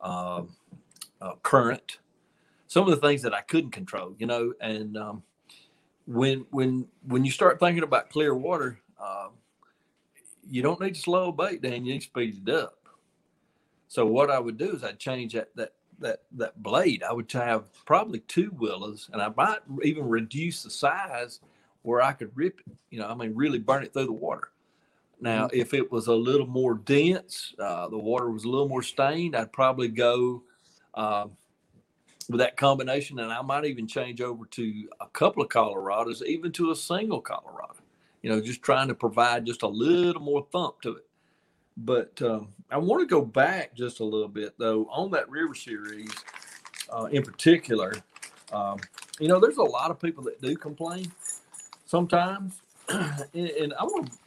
[0.00, 0.56] um,
[1.20, 1.98] uh, current,
[2.66, 5.22] some of the things that I couldn't control, you know, and um,
[6.06, 9.30] when when when you start thinking about clear water, um,
[10.48, 12.78] you don't need to slow bait down; you need to speed it up.
[13.88, 17.02] So what I would do is I'd change that that that that blade.
[17.02, 21.40] I would have probably two willows, and I might even reduce the size
[21.82, 22.72] where I could rip it.
[22.90, 24.50] You know, I mean, really burn it through the water.
[25.20, 28.82] Now, if it was a little more dense, uh, the water was a little more
[28.82, 30.42] stained, I'd probably go
[30.92, 31.28] uh,
[32.28, 36.52] with that combination, and I might even change over to a couple of Colorados, even
[36.52, 37.76] to a single Colorado.
[38.22, 41.05] You know, just trying to provide just a little more thump to it.
[41.76, 45.54] But um, I want to go back just a little bit though on that river
[45.54, 46.10] series,
[46.90, 47.94] uh, in particular.
[48.52, 48.78] Um,
[49.20, 51.10] you know, there's a lot of people that do complain
[51.84, 54.18] sometimes, and, I want to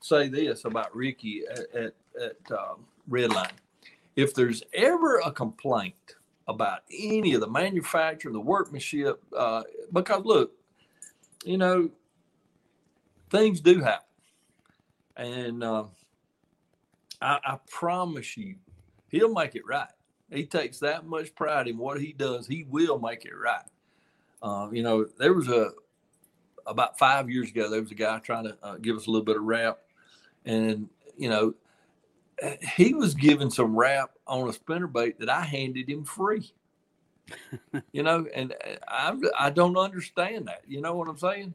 [0.00, 3.50] say this about Ricky at, at, at um, Redline.
[4.16, 9.62] If there's ever a complaint about any of the manufacture, the workmanship, uh,
[9.92, 10.52] because look,
[11.44, 11.90] you know,
[13.30, 14.06] things do happen.
[15.16, 15.84] And uh,
[17.24, 18.56] I, I promise you,
[19.08, 19.88] he'll make it right.
[20.30, 22.46] He takes that much pride in what he does.
[22.46, 23.64] He will make it right.
[24.42, 25.70] Uh, you know, there was a
[26.66, 27.70] about five years ago.
[27.70, 29.78] There was a guy trying to uh, give us a little bit of rap,
[30.44, 31.54] and you know,
[32.76, 36.52] he was giving some rap on a spinner bait that I handed him free.
[37.92, 40.62] you know, and uh, I I don't understand that.
[40.66, 41.54] You know what I'm saying?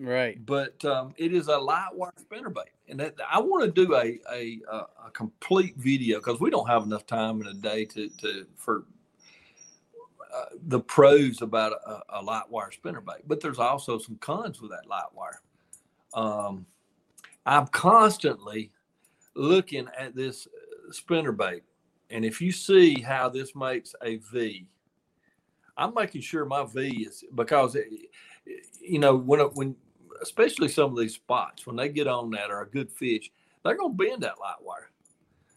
[0.00, 0.44] Right.
[0.44, 3.94] But um, it is a light wire spinner bait, and that, I want to do
[3.94, 4.60] a a,
[5.06, 8.86] a complete video because we don't have enough time in a day to to for
[10.34, 13.22] uh, the pros about a, a, light wire spinner bait.
[13.26, 15.40] But there's also some cons with that light wire.
[16.12, 16.66] Um,
[17.46, 18.72] I'm constantly
[19.34, 21.62] looking at this uh, spinner bait,
[22.10, 24.66] and if you see how this makes a V,
[25.76, 27.86] I'm making sure my V is because it,
[28.80, 29.76] you know when when
[30.24, 33.30] especially some of these spots when they get on that are a good fish,
[33.62, 34.90] they're gonna bend that light wire.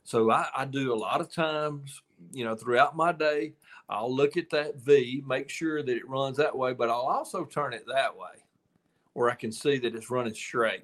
[0.04, 2.02] So I, I do a lot of times,
[2.32, 3.54] you know, throughout my day,
[3.90, 7.46] I'll look at that V, make sure that it runs that way, but I'll also
[7.46, 8.44] turn it that way
[9.14, 10.84] where I can see that it's running straight.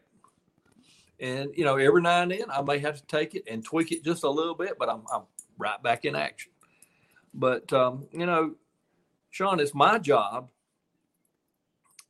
[1.20, 3.92] And you know, every now and then I may have to take it and tweak
[3.92, 5.24] it just a little bit, but I'm, I'm
[5.58, 6.52] right back in action.
[7.34, 8.56] But um, you know,
[9.30, 10.50] Sean, it's my job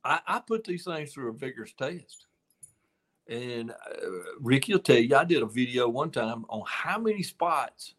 [0.03, 2.27] I, I put these things through a vigorous test.
[3.27, 3.75] And uh,
[4.39, 7.95] Ricky will tell you, I did a video one time on how many spots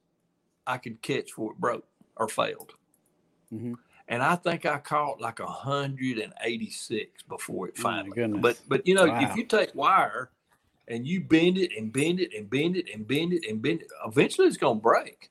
[0.67, 1.87] I could catch before it broke
[2.17, 2.73] or failed.
[3.53, 3.75] Mm-hmm.
[4.09, 8.23] And I think I caught like 186 before it finally.
[8.23, 9.31] Oh but but you know, wow.
[9.31, 10.31] if you take wire
[10.89, 13.81] and you bend it and bend it and bend it and bend it and bend
[13.81, 15.31] it, eventually it's going to break.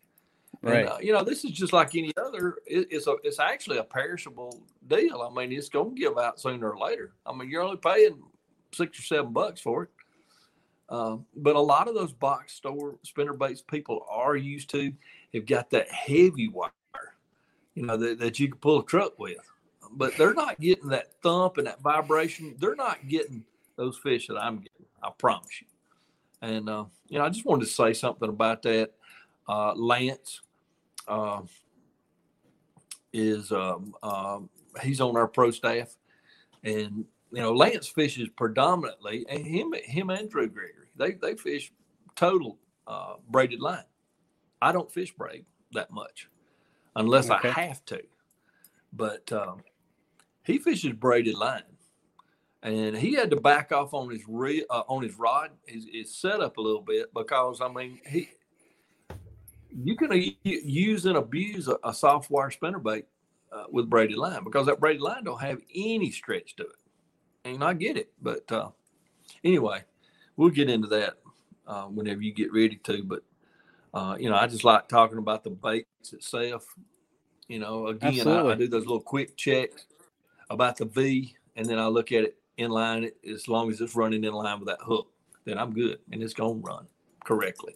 [0.64, 0.80] Right.
[0.80, 2.56] And, uh, you know, this is just like any other.
[2.66, 3.18] It, it's a.
[3.24, 5.22] It's actually a perishable deal.
[5.22, 7.12] I mean, it's going to give out sooner or later.
[7.26, 8.24] I mean, you're only paying
[8.72, 9.90] six or seven bucks for it.
[10.90, 14.94] Uh, but a lot of those box store spinner baits people are used to
[15.34, 16.72] have got that heavy wire,
[17.74, 19.38] you know, that, that you can pull a truck with.
[19.92, 22.56] But they're not getting that thump and that vibration.
[22.58, 23.44] They're not getting
[23.76, 24.86] those fish that I'm getting.
[25.02, 25.68] I promise you.
[26.42, 28.92] And uh, you know, I just wanted to say something about that.
[29.48, 30.42] Uh, Lance,
[31.08, 31.42] uh,
[33.12, 34.50] is um, um,
[34.82, 35.96] he's on our pro staff,
[36.64, 41.72] and you know Lance fishes predominantly, and him him and Drew Gregory they they fish
[42.16, 43.84] total uh, braided line.
[44.62, 46.30] I don't fish braid that much
[46.96, 47.50] unless okay.
[47.50, 48.02] I have to,
[48.94, 49.62] but um,
[50.44, 51.64] he fishes braided line,
[52.62, 56.16] and he had to back off on his re, uh, on his rod, his, his
[56.16, 58.30] setup a little bit because I mean he
[59.82, 60.12] you can
[60.44, 63.04] use and abuse a, a soft wire spinnerbait
[63.52, 66.76] uh, with braided line because that braided line don't have any stretch to it.
[67.46, 68.70] And I get it, but uh,
[69.44, 69.84] anyway,
[70.38, 71.16] we'll get into that
[71.68, 73.04] uh, whenever you get ready to.
[73.04, 73.24] But
[73.94, 76.66] uh, you know, I just like talking about the baits itself.
[77.48, 79.86] You know, again, I, I, do those little quick checks
[80.50, 83.12] about the V, and then I look at it in line.
[83.30, 85.08] As long as it's running in line with that hook,
[85.44, 86.88] then I'm good, and it's gonna run
[87.26, 87.76] correctly.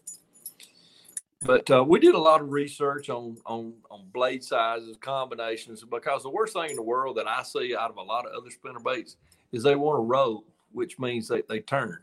[1.41, 6.23] But uh, we did a lot of research on, on on blade sizes, combinations, because
[6.23, 8.50] the worst thing in the world that I see out of a lot of other
[8.50, 9.17] spinner baits
[9.52, 12.00] is they want to roll, which means they, they turn.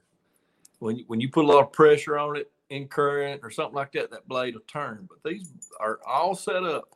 [0.78, 3.74] When you, when you put a lot of pressure on it in current or something
[3.74, 5.08] like that, that blade will turn.
[5.08, 6.88] But these are all set up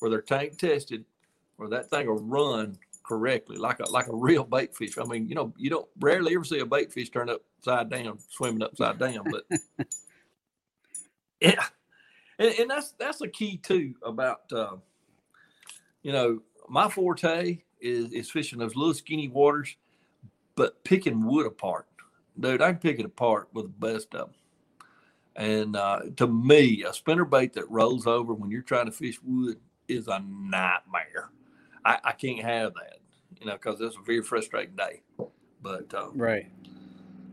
[0.00, 1.04] where they're tank tested,
[1.56, 4.98] where that thing will run correctly, like a like a real bait fish.
[4.98, 8.18] I mean, you know, you don't rarely ever see a bait fish turn upside down,
[8.28, 9.60] swimming upside down, but
[11.40, 11.64] Yeah,
[12.38, 14.76] and, and that's that's a key too about uh,
[16.02, 19.76] you know my forte is is fishing those little skinny waters,
[20.54, 21.86] but picking wood apart,
[22.38, 22.62] dude.
[22.62, 24.34] I can pick it apart with the best of them.
[25.36, 29.18] And uh, to me, a spinner bait that rolls over when you're trying to fish
[29.22, 31.30] wood is a nightmare.
[31.84, 32.98] I, I can't have that,
[33.40, 35.02] you know, because it's a very frustrating day.
[35.62, 36.46] But uh, right,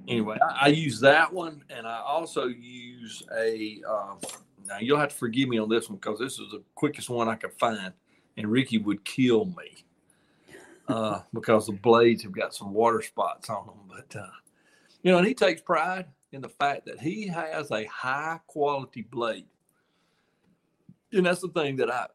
[0.08, 3.82] anyway, I, I, use that one, and I also use a.
[3.88, 4.16] Uh,
[4.68, 7.30] now you'll have to forgive me on this one because this is the quickest one
[7.30, 7.94] I could find,
[8.36, 9.86] and Ricky would kill me
[10.88, 13.76] uh, because the blades have got some water spots on them.
[13.88, 14.28] But uh,
[15.04, 19.02] you know, and he takes pride in the fact that he has a high quality
[19.02, 19.46] blade,
[21.14, 22.08] and that's the thing that I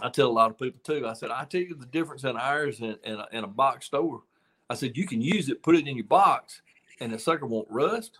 [0.00, 1.06] I tell a lot of people too.
[1.06, 4.22] I said I tell you the difference in ours and in, in, a box store.
[4.70, 6.62] I said you can use it, put it in your box,
[7.00, 8.18] and the sucker won't rust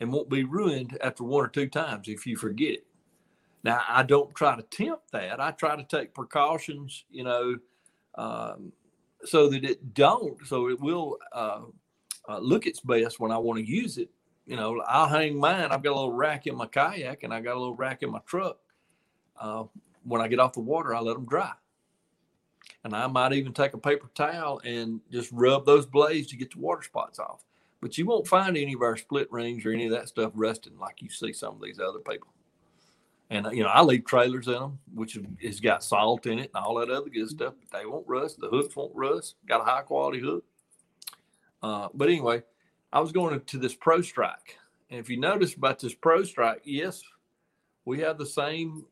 [0.00, 2.86] and won't be ruined after one or two times if you forget it.
[3.62, 5.40] Now I don't try to tempt that.
[5.40, 7.56] I try to take precautions, you know,
[8.16, 8.72] um,
[9.24, 11.62] so that it don't, so it will uh,
[12.28, 14.10] uh, look its best when I want to use it.
[14.46, 15.70] You know, I'll hang mine.
[15.70, 18.10] I've got a little rack in my kayak and I got a little rack in
[18.10, 18.58] my truck.
[19.40, 19.64] Uh,
[20.04, 21.52] when I get off the water, I let them dry.
[22.84, 26.52] And I might even take a paper towel and just rub those blades to get
[26.52, 27.42] the water spots off.
[27.80, 30.78] But you won't find any of our split rings or any of that stuff rusting
[30.78, 32.28] like you see some of these other people.
[33.30, 36.64] And you know, I leave trailers in them, which has got salt in it and
[36.64, 37.54] all that other good stuff.
[37.58, 38.38] But they won't rust.
[38.38, 39.36] The hooks won't rust.
[39.46, 40.44] Got a high quality hook.
[41.62, 42.42] Uh, but anyway,
[42.92, 44.58] I was going to this Pro Strike,
[44.90, 47.02] and if you notice about this Pro Strike, yes,
[47.86, 48.84] we have the same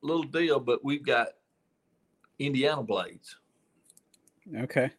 [0.00, 1.28] little deal, but we've got
[2.38, 3.36] Indiana blades.
[4.56, 4.90] Okay.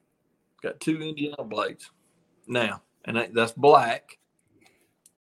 [0.61, 1.91] Got two Indiana blades
[2.47, 4.17] now, and that's black.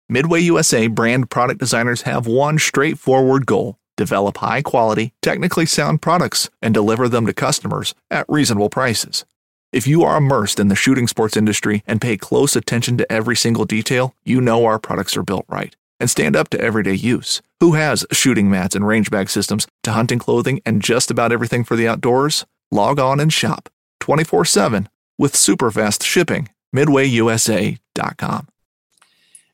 [0.09, 6.49] Midway USA brand product designers have one straightforward goal develop high quality, technically sound products
[6.61, 9.25] and deliver them to customers at reasonable prices.
[9.73, 13.35] If you are immersed in the shooting sports industry and pay close attention to every
[13.35, 17.41] single detail, you know our products are built right and stand up to everyday use.
[17.59, 21.63] Who has shooting mats and range bag systems to hunting clothing and just about everything
[21.63, 22.45] for the outdoors?
[22.71, 26.49] Log on and shop 24 7 with super fast shipping.
[26.75, 28.47] MidwayUSA.com.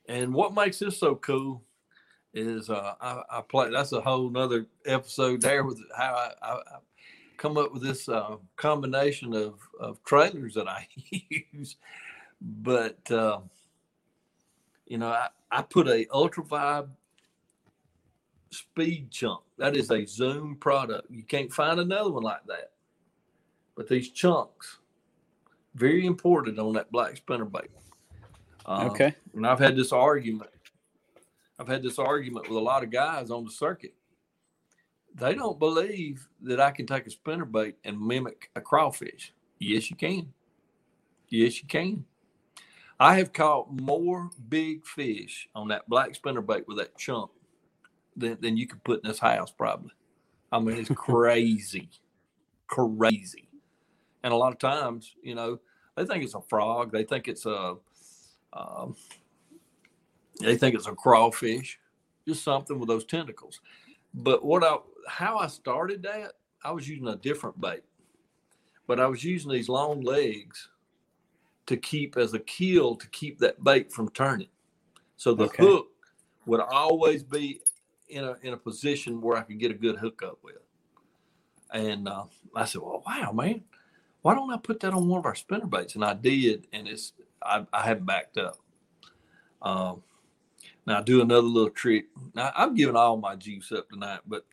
[0.07, 1.63] And what makes this so cool
[2.33, 3.69] is uh, I, I play.
[3.69, 6.77] That's a whole nother episode there with how I, I, I
[7.37, 10.87] come up with this uh, combination of, of trailers that I
[11.53, 11.77] use.
[12.41, 13.39] But uh,
[14.93, 16.89] you know, I, I put a ultra vibe
[18.51, 19.41] speed chunk.
[19.57, 21.09] That is a Zoom product.
[21.09, 22.73] You can't find another one like that.
[23.75, 24.77] But these chunks,
[25.73, 27.69] very important on that black spinnerbait.
[28.67, 29.15] Uh, okay.
[29.33, 30.51] And I've had this argument.
[31.57, 33.95] I've had this argument with a lot of guys on the circuit
[35.15, 39.33] they don't believe that I can take a spinnerbait and mimic a crawfish.
[39.59, 40.33] Yes, you can.
[41.29, 42.05] Yes, you can.
[42.99, 47.31] I have caught more big fish on that black spinnerbait with that chunk
[48.15, 49.91] than, than you could put in this house, probably.
[50.51, 51.89] I mean, it's crazy,
[52.67, 53.49] crazy.
[54.23, 55.59] And a lot of times, you know,
[55.95, 56.91] they think it's a frog.
[56.91, 57.75] They think it's a,
[58.53, 58.95] um,
[60.39, 61.79] they think it's a crawfish,
[62.27, 63.59] just something with those tentacles.
[64.13, 64.77] But what I
[65.07, 67.83] how I started that, I was using a different bait,
[68.87, 70.69] but I was using these long legs
[71.65, 74.49] to keep as a keel to keep that bait from turning.
[75.17, 75.63] So the okay.
[75.63, 75.87] hook
[76.45, 77.61] would always be
[78.09, 80.57] in a in a position where I could get a good hookup with.
[81.71, 83.63] And uh, I said, "Well, wow, man,
[84.21, 86.87] why don't I put that on one of our spinner baits?" And I did, and
[86.87, 88.57] it's I, I haven't backed up.
[89.61, 90.03] Um,
[90.85, 92.05] now do another little trick.
[92.35, 94.45] Now I'm giving all my juice up tonight, but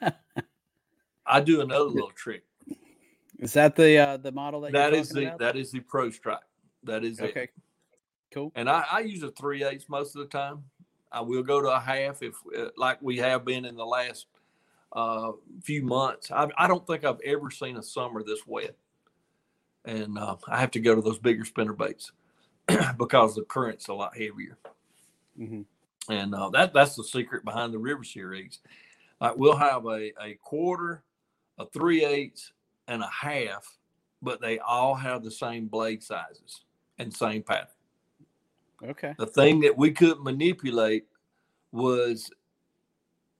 [1.26, 2.44] I do another little trick.
[3.38, 5.38] Is that the uh, the model that that is the about?
[5.38, 6.40] that is the Pro Strike.
[6.84, 7.42] That is okay.
[7.44, 7.50] It.
[8.32, 8.52] Cool.
[8.54, 10.64] And I, I use a three eighths most of the time.
[11.12, 14.26] I will go to a half if uh, like we have been in the last
[14.92, 16.30] uh, few months.
[16.30, 18.76] I, I don't think I've ever seen a summer this wet,
[19.84, 22.12] and uh, I have to go to those bigger spinner baits
[22.98, 24.58] because the current's a lot heavier.
[25.38, 25.62] Mm-hmm.
[26.12, 28.60] And uh, that that's the secret behind the River Series.
[29.20, 31.02] Like we'll have a, a quarter,
[31.58, 32.52] a three eighths,
[32.86, 33.76] and a half,
[34.22, 36.64] but they all have the same blade sizes
[37.00, 37.66] and same pattern.
[38.82, 39.14] Okay.
[39.18, 41.06] The thing that we couldn't manipulate
[41.72, 42.30] was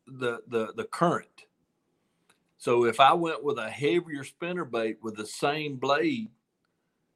[0.06, 1.28] the the the current.
[2.58, 6.30] So if I went with a heavier spinner bait with the same blade,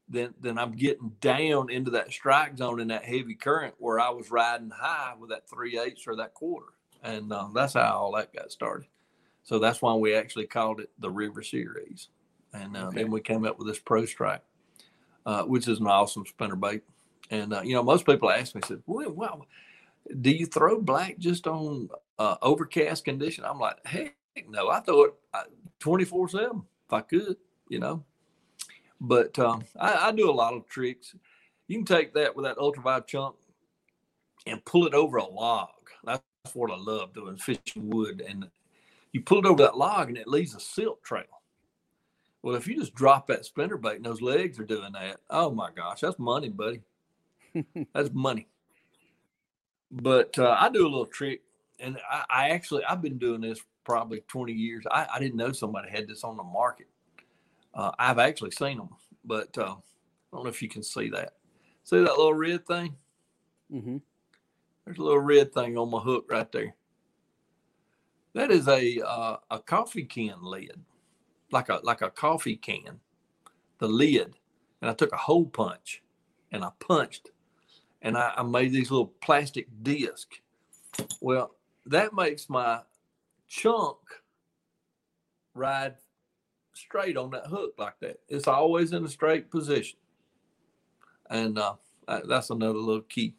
[0.08, 4.10] then then I'm getting down into that strike zone in that heavy current where I
[4.10, 6.72] was riding high with that three eighths or that quarter,
[7.02, 8.86] and uh, that's how all that got started.
[9.42, 12.08] So that's why we actually called it the River Series,
[12.54, 13.02] and uh, okay.
[13.02, 14.42] then we came up with this Pro Strike,
[15.26, 16.82] uh, which is an awesome spinner bait.
[17.30, 19.46] And uh, you know, most people ask me, said, "Well,
[20.20, 24.16] do you throw black just on uh, overcast condition?" I'm like, "Heck
[24.48, 24.68] no!
[24.68, 25.44] I throw it uh,
[25.78, 27.36] twenty four seven if I could,
[27.68, 28.04] you know."
[29.00, 31.14] But um, I, I, do a lot of tricks.
[31.66, 33.36] You can take that with that ultraviolet chunk
[34.46, 35.68] and pull it over a log.
[36.04, 36.22] That's
[36.54, 38.24] what I love doing, fishing wood.
[38.26, 38.48] And
[39.12, 41.33] you pull it over that log and it leaves a silk trail.
[42.44, 45.50] Well, if you just drop that spinner bait and those legs are doing that, oh
[45.50, 46.82] my gosh, that's money, buddy.
[47.94, 48.48] that's money.
[49.90, 51.40] But uh, I do a little trick,
[51.80, 54.84] and I, I, actually I've been doing this probably 20 years.
[54.90, 56.88] I, I didn't know somebody had this on the market.
[57.72, 58.90] Uh, I've actually seen them,
[59.24, 61.36] but uh, I don't know if you can see that.
[61.84, 62.94] See that little red thing?
[63.72, 63.96] Mm-hmm.
[64.84, 66.74] There's a little red thing on my hook right there.
[68.34, 70.78] That is a uh, a coffee can lid,
[71.54, 73.00] like a like a coffee can,
[73.78, 74.34] the lid.
[74.82, 76.02] And I took a hole punch,
[76.52, 77.30] and I punched,
[78.02, 80.28] and I, I made these little plastic disc.
[81.22, 81.54] Well,
[81.86, 82.80] that makes my
[83.48, 83.96] chunk
[85.54, 85.94] ride
[86.74, 88.18] straight on that hook like that.
[88.28, 89.98] It's always in a straight position,
[91.30, 91.74] and uh,
[92.26, 93.36] that's another little key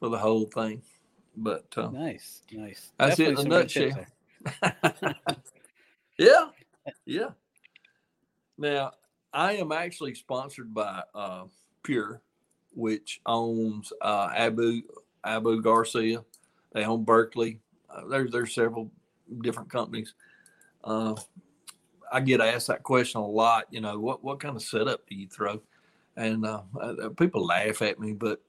[0.00, 0.82] for the whole thing.
[1.36, 2.90] But uh, nice, nice.
[2.98, 4.06] That's Definitely it in a nutshell.
[6.18, 6.46] yeah,
[7.04, 7.30] yeah.
[8.56, 8.92] Now
[9.32, 11.44] I am actually sponsored by uh,
[11.82, 12.20] Pure,
[12.74, 14.82] which owns uh, Abu
[15.24, 16.24] Abu Garcia.
[16.72, 17.60] They own Berkley.
[17.90, 18.90] Uh, there's there's several
[19.42, 20.14] different companies.
[20.84, 21.14] Uh,
[22.10, 23.66] I get asked that question a lot.
[23.70, 25.60] You know, what what kind of setup do you throw?
[26.16, 28.42] And uh, uh people laugh at me, but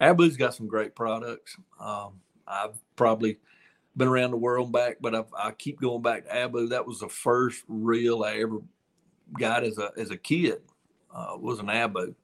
[0.00, 1.56] Abu's got some great products.
[1.80, 3.38] Um, I've probably
[3.98, 6.68] been around the world back, but I've, i keep going back to Abu.
[6.68, 8.58] That was the first reel I ever
[9.38, 10.62] got as a as a kid.
[11.12, 12.14] Uh, was an Abu,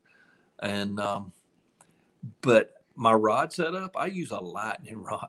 [0.61, 1.33] and um,
[2.41, 5.29] but my rod setup, I use a lightning rod.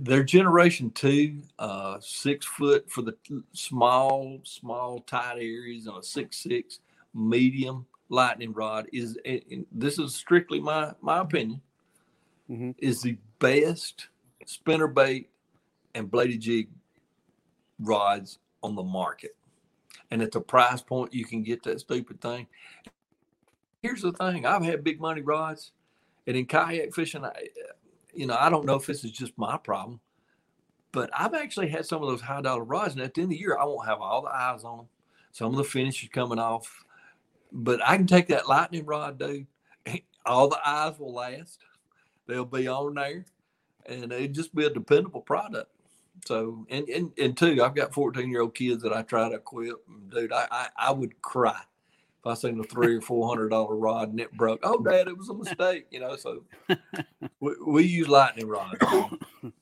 [0.00, 3.16] Their generation two, uh, six foot for the
[3.52, 6.80] small, small tight areas, and a six six
[7.12, 9.18] medium lightning rod is
[9.72, 11.60] this is strictly my my opinion
[12.50, 12.70] mm-hmm.
[12.78, 14.08] is the best
[14.50, 15.30] spinner bait
[15.94, 16.68] and bladed jig
[17.78, 19.36] rods on the market
[20.10, 22.46] and at the price point you can get that stupid thing
[23.82, 25.72] here's the thing i've had big money rods
[26.26, 27.32] and in kayak fishing I,
[28.14, 30.00] you know i don't know if this is just my problem
[30.92, 33.36] but i've actually had some of those high dollar rods and at the end of
[33.36, 34.88] the year i won't have all the eyes on them
[35.32, 36.84] some of the finish is coming off
[37.52, 39.46] but I can take that lightning rod, dude.
[40.26, 41.58] All the eyes will last.
[42.26, 43.24] They'll be on there,
[43.90, 45.70] and it'd just be a dependable product.
[46.24, 49.36] So, and and and two, I've got 14 year old kids that I try to
[49.36, 49.76] equip.
[50.10, 51.60] Dude, I, I, I would cry
[52.18, 54.60] if I seen a three or four hundred dollar rod and it broke.
[54.62, 56.16] Oh, Dad, it was a mistake, you know.
[56.16, 56.44] So
[57.40, 59.52] we, we use lightning rods, and,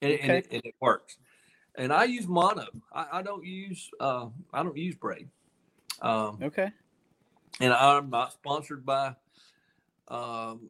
[0.00, 0.18] okay.
[0.20, 1.16] and, it, and, it, works.
[1.74, 2.66] And I use mono.
[2.92, 5.28] I, I don't use uh, I don't use braid.
[6.02, 6.70] Um, okay
[7.60, 9.14] and I'm not sponsored by
[10.08, 10.68] um,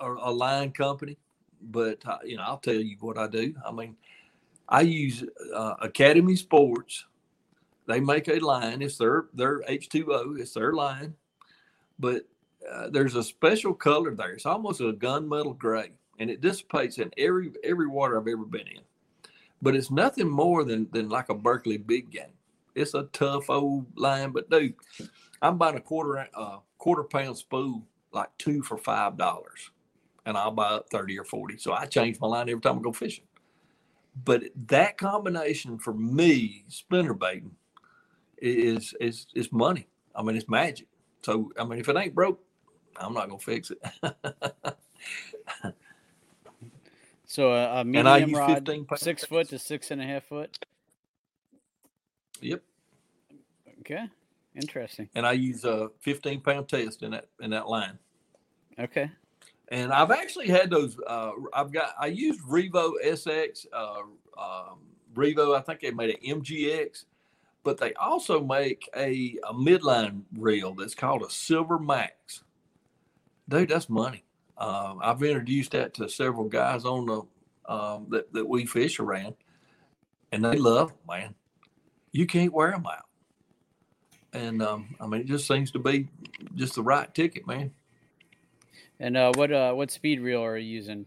[0.00, 1.16] a, a, line company,
[1.62, 3.54] but you know I'll tell you what I do.
[3.66, 3.96] I mean,
[4.68, 7.04] I use uh, Academy Sports.
[7.86, 8.82] They make a line.
[8.82, 10.38] It's their their H2O.
[10.38, 11.14] It's their line,
[11.98, 12.24] but
[12.70, 14.32] uh, there's a special color there.
[14.32, 18.66] It's almost a gunmetal gray, and it dissipates in every every water I've ever been
[18.66, 18.82] in.
[19.62, 22.34] But it's nothing more than than like a Berkley big game.
[22.74, 24.74] It's a tough old line, but dude,
[25.42, 27.82] I'm buying a quarter uh, quarter pound spool
[28.12, 29.70] like two for five dollars,
[30.28, 31.56] and I'll buy up thirty or forty.
[31.56, 33.24] So I change my line every time I go fishing.
[34.24, 37.52] But that combination for me, spinner baiting,
[38.36, 39.88] is is is money.
[40.14, 40.86] I mean, it's magic.
[41.22, 42.40] So I mean, if it ain't broke,
[42.96, 43.80] I'm not gonna fix it.
[47.24, 50.58] so uh, a, a medium rod, six foot to six and a half foot.
[52.42, 52.62] Yep.
[53.80, 54.04] Okay.
[54.54, 55.08] Interesting.
[55.14, 57.98] And I use a 15 pound test in that in that line.
[58.78, 59.10] Okay.
[59.70, 60.98] And I've actually had those.
[61.06, 61.94] Uh, I've got.
[62.00, 63.66] I used Revo SX.
[63.72, 64.02] Uh,
[64.38, 64.78] um,
[65.14, 65.56] Revo.
[65.56, 67.04] I think they made an MGX,
[67.64, 72.42] but they also make a, a midline reel that's called a Silver Max.
[73.48, 74.24] Dude, that's money.
[74.56, 79.34] Uh, I've introduced that to several guys on the um, that that we fish around,
[80.32, 81.34] and they love man.
[82.10, 83.08] You can't wear them out
[84.32, 86.08] and um, I mean, it just seems to be
[86.54, 87.72] just the right ticket, man.
[89.00, 91.06] And uh, what uh, what speed reel are you using?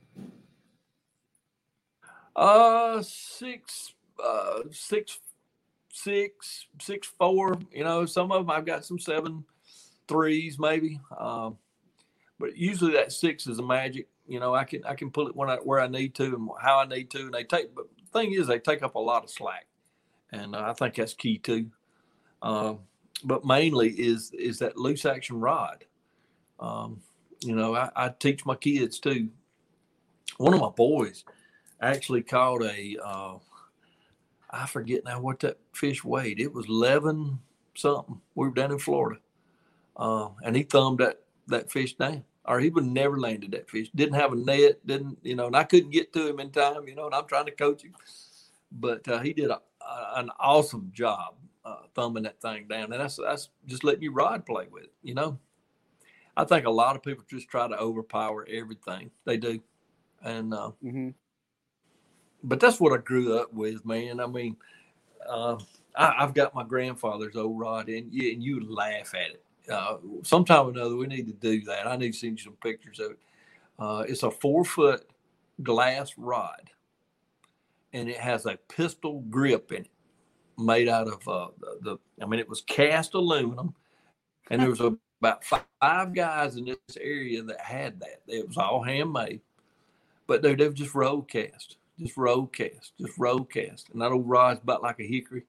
[2.36, 5.20] Uh, six, uh, six,
[5.92, 7.58] six, six, four.
[7.72, 9.44] You know, some of them I've got some seven
[10.08, 11.00] threes maybe.
[11.18, 11.58] Um,
[12.40, 14.08] but usually that six is a magic.
[14.28, 16.50] You know, I can I can pull it when I where I need to and
[16.62, 17.76] how I need to, and they take.
[17.76, 19.68] But the thing is, they take up a lot of slack,
[20.32, 21.70] and uh, I think that's key too.
[22.42, 22.80] Um,
[23.24, 25.84] but mainly is is that loose action rod.
[26.60, 27.02] Um,
[27.44, 29.30] you know, I, I, teach my kids too.
[30.38, 31.24] One of my boys
[31.82, 33.38] actually caught a uh,
[34.50, 36.40] I forget now what that fish weighed.
[36.40, 37.40] It was eleven
[37.76, 38.20] something.
[38.36, 39.20] We were down in Florida,
[39.96, 43.90] uh, and he thumbed that that fish down, or he would never landed that fish.
[43.96, 44.86] Didn't have a net.
[44.86, 45.48] Didn't you know?
[45.48, 46.88] And I couldn't get to him in time.
[46.88, 47.96] You know, and I'm trying to coach him,
[48.72, 51.36] but uh, he did a, a, an awesome job
[51.66, 54.94] uh, thumbing that thing down, and that's that's just letting you rod play with it.
[55.02, 55.40] You know,
[56.38, 59.60] I think a lot of people just try to overpower everything they do,
[60.24, 61.10] and uh, mm-hmm.
[62.44, 64.20] but that's what I grew up with, man.
[64.20, 64.56] I mean,
[65.28, 65.58] uh,
[65.96, 69.44] I, have got my grandfather's old rod, and you and you laugh at it.
[69.70, 71.88] Uh, sometime or another, we need to do that.
[71.88, 73.20] I need to send you some pictures of it.
[73.78, 75.08] Uh, it's a four foot
[75.62, 76.70] glass rod,
[77.94, 79.92] and it has a pistol grip in it
[80.58, 83.74] made out of uh, the, the, I mean, it was cast aluminum,
[84.50, 88.22] and there was a, about five guys in this area that had that.
[88.28, 89.42] It was all handmade,
[90.26, 94.12] but dude, they were just roll cast, just roll cast, just roll cast, and that
[94.12, 95.44] old rod's about like a hickory,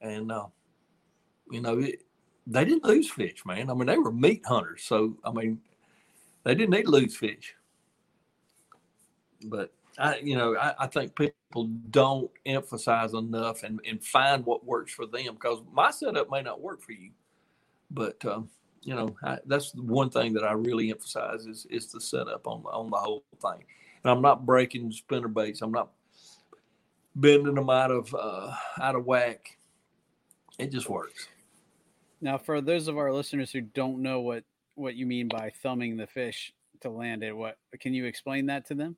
[0.00, 0.46] and uh,
[1.50, 2.02] you know, it,
[2.46, 3.70] they didn't lose fish, man.
[3.70, 5.60] I mean, they were meat hunters, so I mean,
[6.44, 7.54] they didn't need to lose fish,
[9.44, 14.64] but I, you know, I, I, think people don't emphasize enough and, and find what
[14.64, 17.10] works for them because my setup may not work for you,
[17.90, 18.48] but um,
[18.82, 22.62] you know, I, that's one thing that I really emphasize is is the setup on
[22.66, 23.64] on the whole thing.
[24.04, 25.62] And I'm not breaking spinner baits.
[25.62, 25.90] I'm not
[27.14, 29.58] bending them out of uh, out of whack.
[30.58, 31.28] It just works.
[32.20, 35.96] Now, for those of our listeners who don't know what what you mean by thumbing
[35.96, 38.96] the fish to land it, what can you explain that to them?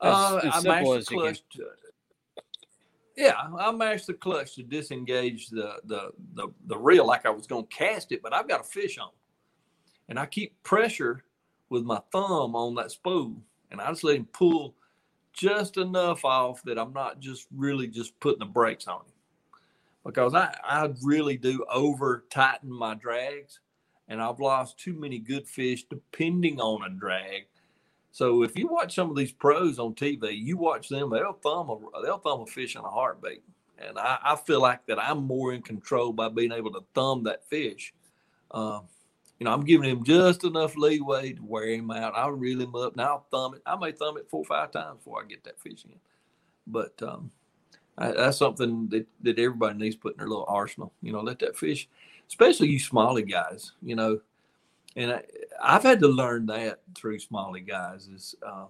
[0.00, 1.42] uh, I mashed the clutch.
[3.16, 7.46] Yeah, I mashed the clutch to disengage the, the the the reel like I was
[7.46, 9.08] going to cast it, but I've got a fish on,
[10.08, 11.24] and I keep pressure
[11.70, 13.34] with my thumb on that spool,
[13.70, 14.74] and I just let him pull
[15.32, 19.12] just enough off that I'm not just really just putting the brakes on him,
[20.04, 23.60] because I I really do over tighten my drags,
[24.08, 27.46] and I've lost too many good fish depending on a drag
[28.16, 31.68] so if you watch some of these pros on TV, you watch them, they'll thumb
[31.68, 33.42] a, they'll thumb a fish in a heartbeat.
[33.76, 37.24] And I, I feel like that I'm more in control by being able to thumb
[37.24, 37.92] that fish.
[38.50, 38.80] Uh,
[39.38, 42.14] you know, I'm giving him just enough leeway to wear him out.
[42.16, 43.60] I'll reel him up and I'll thumb it.
[43.66, 45.96] I may thumb it four or five times before I get that fish in.
[46.66, 47.30] But um,
[47.98, 50.90] I, that's something that, that everybody needs to put in their little arsenal.
[51.02, 51.86] You know, let that fish,
[52.28, 54.20] especially you smalley guys, you know,
[54.96, 55.22] and I,
[55.62, 58.66] have had to learn that through Smalley guys is uh,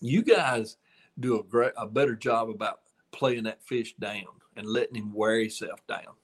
[0.00, 0.76] you guys
[1.20, 2.80] do a great a better job about
[3.12, 4.24] playing that fish down
[4.56, 6.14] and letting him wear himself down,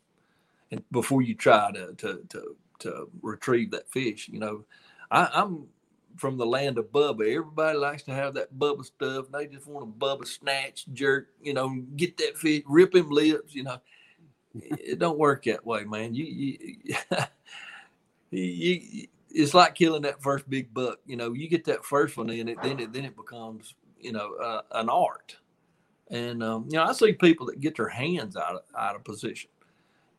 [0.70, 4.64] and before you try to to to, to retrieve that fish, you know,
[5.10, 5.66] I, I'm
[6.16, 7.30] from the land of Bubba.
[7.30, 9.26] Everybody likes to have that Bubba stuff.
[9.32, 13.54] They just want to Bubba snatch, jerk, you know, get that fish, rip him lips,
[13.54, 13.78] you know.
[14.54, 16.14] It don't work that way, man.
[16.14, 16.96] You, you
[18.30, 19.06] you,
[19.38, 20.98] it's like killing that first big buck.
[21.06, 24.12] You know, you get that first one in it, then it then it becomes you
[24.12, 25.36] know uh, an art.
[26.10, 29.04] And um, you know, I see people that get their hands out of out of
[29.04, 29.50] position,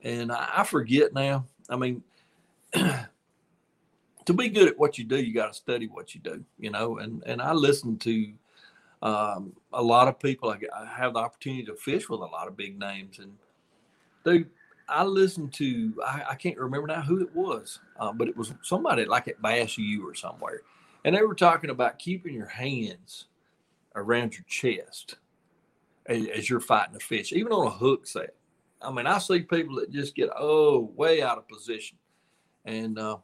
[0.03, 1.45] and I, I forget now.
[1.69, 2.01] I mean,
[2.73, 6.45] to be good at what you do, you got to study what you do.
[6.57, 8.31] You know, and and I listen to
[9.01, 10.49] um, a lot of people.
[10.49, 13.35] I, I have the opportunity to fish with a lot of big names, and
[14.23, 14.49] dude,
[14.89, 18.53] I listened to I, I, can't remember now who it was, uh, but it was
[18.61, 20.61] somebody like at Bass U or somewhere,
[21.05, 23.25] and they were talking about keeping your hands
[23.95, 25.15] around your chest
[26.07, 28.33] as, as you're fighting a fish, even on a hook set.
[28.81, 31.97] I mean, I see people that just get oh way out of position,
[32.65, 33.17] and uh,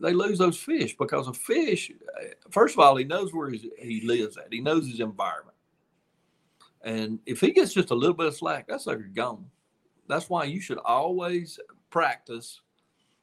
[0.00, 1.92] they lose those fish because a fish.
[2.50, 4.52] First of all, he knows where he lives at.
[4.52, 5.56] He knows his environment,
[6.82, 9.46] and if he gets just a little bit of slack, that's like gone
[10.08, 11.58] that's why you should always
[11.90, 12.60] practice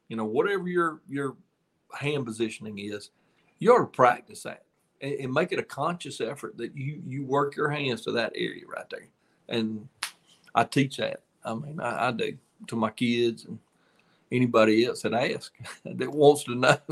[0.08, 1.36] you know whatever your your
[1.98, 3.12] hand positioning is
[3.60, 4.64] you ought to practice that
[5.02, 8.32] and, and, make it a conscious effort that you you work your hands to that
[8.36, 9.08] area right there.
[9.48, 9.88] And
[10.56, 11.22] i teach that.
[11.44, 13.60] I mean i, I do to my kids and
[14.32, 15.52] anybody else that asks
[15.86, 16.78] that wants to know.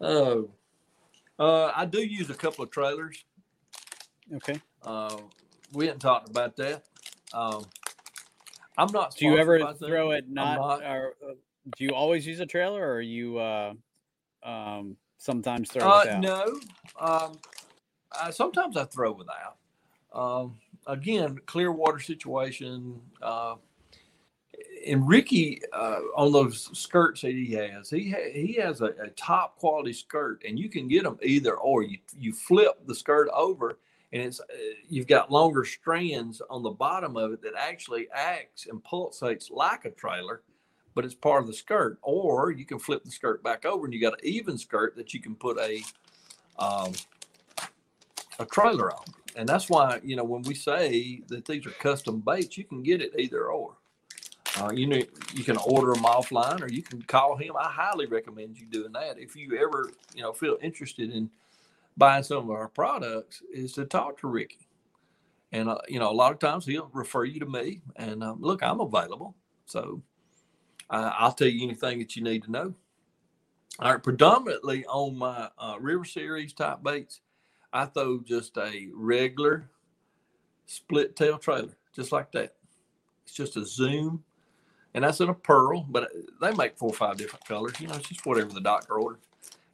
[0.00, 0.48] Oh
[1.40, 3.24] uh, i do use a couple of trailers.
[4.32, 4.60] Okay.
[4.82, 5.16] Uh,
[5.72, 6.84] we hadn't talked about that
[7.32, 7.64] um,
[8.76, 9.16] I'm not.
[9.16, 11.32] Do you ever throw it not, not, or uh,
[11.76, 13.74] do you always use a trailer, or you uh,
[14.42, 16.20] um, sometimes throw uh, without?
[16.20, 16.60] No.
[17.00, 17.38] Um,
[18.12, 19.56] I, sometimes I throw without.
[20.12, 20.56] Um,
[20.86, 23.00] again, clear water situation.
[23.20, 23.56] Uh,
[24.86, 29.08] and Ricky uh, on those skirts that he has, he ha- he has a, a,
[29.16, 31.82] top quality skirt, and you can get them either or.
[31.82, 33.78] You you flip the skirt over,
[34.12, 34.44] and it's uh,
[34.88, 39.84] you've got longer strands on the bottom of it that actually acts and pulsates like
[39.84, 40.42] a trailer,
[40.94, 41.98] but it's part of the skirt.
[42.02, 45.12] Or you can flip the skirt back over, and you got an even skirt that
[45.12, 45.82] you can put a
[46.58, 46.92] um,
[48.38, 49.04] a trailer on.
[49.36, 52.82] And that's why you know when we say that these are custom baits, you can
[52.82, 53.74] get it either or.
[54.56, 55.00] Uh, you know,
[55.34, 57.54] you can order them offline, or you can call him.
[57.56, 61.30] I highly recommend you doing that if you ever, you know, feel interested in
[61.98, 63.42] buying some of our products.
[63.52, 64.68] Is to talk to Ricky,
[65.52, 67.82] and uh, you know, a lot of times he'll refer you to me.
[67.96, 69.36] And um, look, I'm available,
[69.66, 70.02] so
[70.90, 72.74] uh, I'll tell you anything that you need to know.
[73.80, 77.20] All right, predominantly on my uh, River Series type baits,
[77.72, 79.70] I throw just a regular
[80.66, 82.54] split tail trailer, just like that.
[83.24, 84.24] It's just a zoom
[84.94, 87.74] and that's in a pearl, but they make four or five different colors.
[87.80, 89.20] You know, it's just whatever the doctor ordered.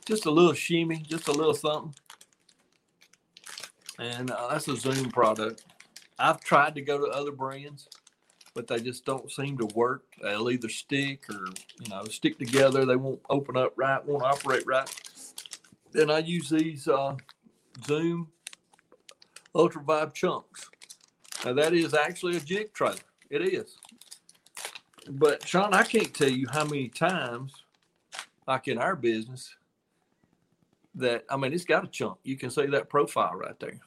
[0.05, 1.95] Just a little shimmy, just a little something.
[3.99, 5.65] And uh, that's a Zoom product.
[6.19, 7.89] I've tried to go to other brands,
[8.55, 10.03] but they just don't seem to work.
[10.23, 11.47] They'll either stick or,
[11.81, 12.85] you know, stick together.
[12.85, 14.89] They won't open up right, won't operate right.
[15.93, 17.17] Then I use these uh,
[17.87, 18.29] Zoom
[19.55, 20.71] Ultra Vibe chunks.
[21.45, 22.97] Now, that is actually a jig trailer.
[23.31, 23.79] It is
[25.11, 27.53] but Sean, I can't tell you how many times,
[28.47, 29.55] like in our business,
[30.97, 32.19] that I mean, it's got a chunk.
[32.23, 33.81] You can see that profile right there.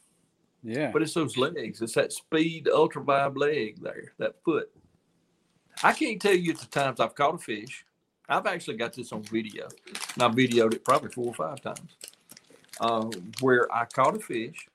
[0.63, 0.91] Yeah.
[0.91, 1.81] But it's those legs.
[1.81, 4.69] It's that speed ultra vibe leg there, that foot.
[5.83, 7.85] I can't tell you the times I've caught a fish.
[8.27, 9.67] I've actually got this on video.
[10.15, 11.95] And I videoed it probably four or five times.
[12.79, 14.67] Uh, where I caught a fish.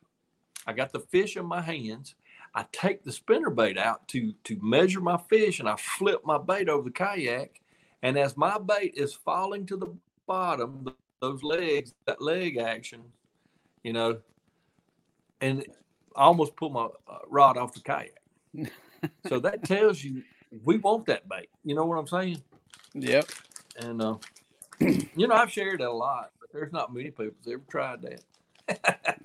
[0.66, 2.14] I got the fish in my hands
[2.54, 6.38] I take the spinner bait out to to measure my fish, and I flip my
[6.38, 7.60] bait over the kayak.
[8.02, 9.94] And as my bait is falling to the
[10.26, 10.92] bottom,
[11.22, 13.00] those legs, that leg action,
[13.84, 14.18] you know,
[15.40, 15.64] and
[16.16, 18.18] I almost pull my uh, rod off the kayak.
[19.28, 20.22] so that tells you
[20.64, 21.48] we want that bait.
[21.64, 22.42] You know what I'm saying?
[22.94, 23.30] Yep.
[23.78, 24.16] And uh,
[24.80, 28.02] you know, I've shared that a lot, but there's not many people that's ever tried
[28.02, 28.20] that.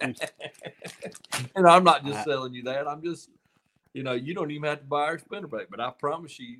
[1.55, 2.87] and I'm not just selling you that.
[2.87, 3.29] I'm just,
[3.93, 6.59] you know, you don't even have to buy our spinnerbait, but I promise you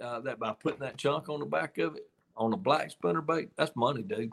[0.00, 3.50] uh, that by putting that chunk on the back of it on a black spinnerbait,
[3.56, 4.32] that's money, dude.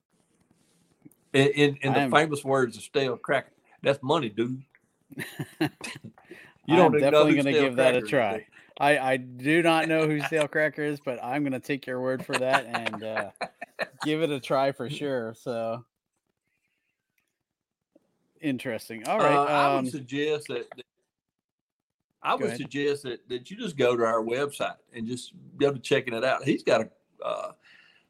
[1.33, 3.51] In, in, in the am, famous words of Stale Cracker,
[3.81, 4.61] that's money, dude.
[5.17, 5.67] you
[6.67, 8.45] don't I'm definitely going to give that a try.
[8.79, 12.01] I, I do not know who Stale Cracker is, but I'm going to take your
[12.01, 13.29] word for that and uh,
[14.03, 15.35] give it a try for sure.
[15.35, 15.85] So
[18.41, 19.07] interesting.
[19.07, 19.35] All right.
[19.35, 20.85] Uh, I would um suggest that, that
[22.23, 22.57] I would ahead.
[22.57, 26.23] suggest that, that you just go to our website and just go to checking it
[26.23, 26.43] out.
[26.43, 26.89] He's got a
[27.23, 27.51] uh,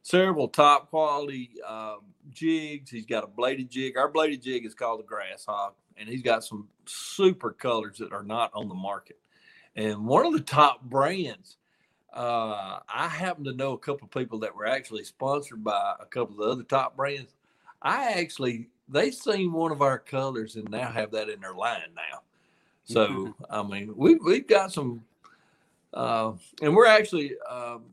[0.02, 1.95] several top quality uh,
[2.30, 2.89] jigs.
[2.91, 3.97] He's got a bladed jig.
[3.97, 8.14] Our bladed jig is called the Grass Hog, and he's got some super colors that
[8.14, 9.18] are not on the market.
[9.76, 11.58] And one of the top brands
[12.14, 16.06] uh, I happen to know a couple of people that were actually sponsored by a
[16.06, 17.32] couple of the other top brands.
[17.82, 21.80] I actually they've seen one of our colors and now have that in their line
[21.95, 22.22] now.
[22.84, 23.34] So.
[23.49, 25.04] I mean, we we've got some,
[25.93, 27.84] uh, and we're actually um,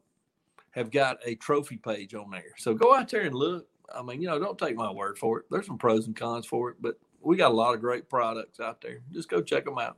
[0.72, 2.54] have got a trophy page on there.
[2.56, 3.66] So go out there and look.
[3.94, 5.46] I mean, you know, don't take my word for it.
[5.50, 8.60] There's some pros and cons for it, but we got a lot of great products
[8.60, 9.00] out there.
[9.12, 9.96] Just go check them out.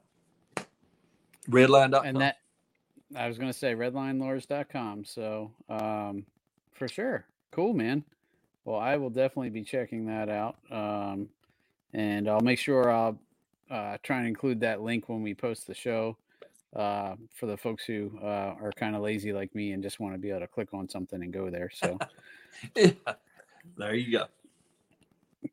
[1.49, 2.07] Redline.com.
[2.07, 2.37] And that
[3.17, 5.05] I was going to say redlinelures.com.
[5.05, 6.25] So, um,
[6.73, 7.27] for sure.
[7.51, 8.05] Cool, man.
[8.65, 10.57] Well, I will definitely be checking that out.
[10.71, 11.29] Um,
[11.93, 13.19] and I'll make sure I'll
[13.71, 16.17] uh, try and include that link when we post the show
[16.75, 20.15] uh, for the folks who uh, are kind of lazy like me and just want
[20.15, 21.71] to be able to click on something and go there.
[21.73, 21.99] So,
[22.77, 22.93] yeah.
[23.77, 24.27] there you go.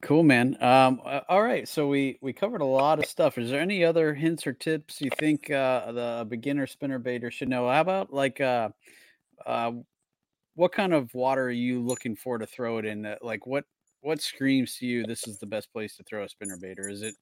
[0.02, 0.58] Cool, man.
[0.62, 3.38] Um, all right, so we we covered a lot of stuff.
[3.38, 7.50] Is there any other hints or tips you think uh, the beginner spinner baiter should
[7.50, 7.70] know?
[7.70, 8.70] How about like uh,
[9.46, 9.72] uh,
[10.56, 13.06] what kind of water are you looking for to throw it in?
[13.06, 13.64] Uh, like what
[14.02, 16.90] what screams to you this is the best place to throw a spinner baiter?
[16.90, 17.16] Is it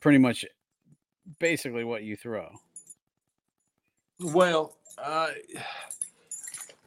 [0.00, 0.44] pretty much
[1.38, 2.48] basically what you throw.
[4.20, 5.28] Well, uh,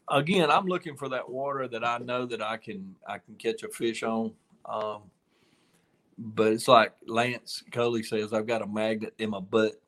[0.09, 3.63] again, I'm looking for that water that I know that I can I can catch
[3.63, 4.33] a fish on.
[4.65, 5.03] Um,
[6.17, 9.79] but it's like Lance Coley says, I've got a magnet in my butt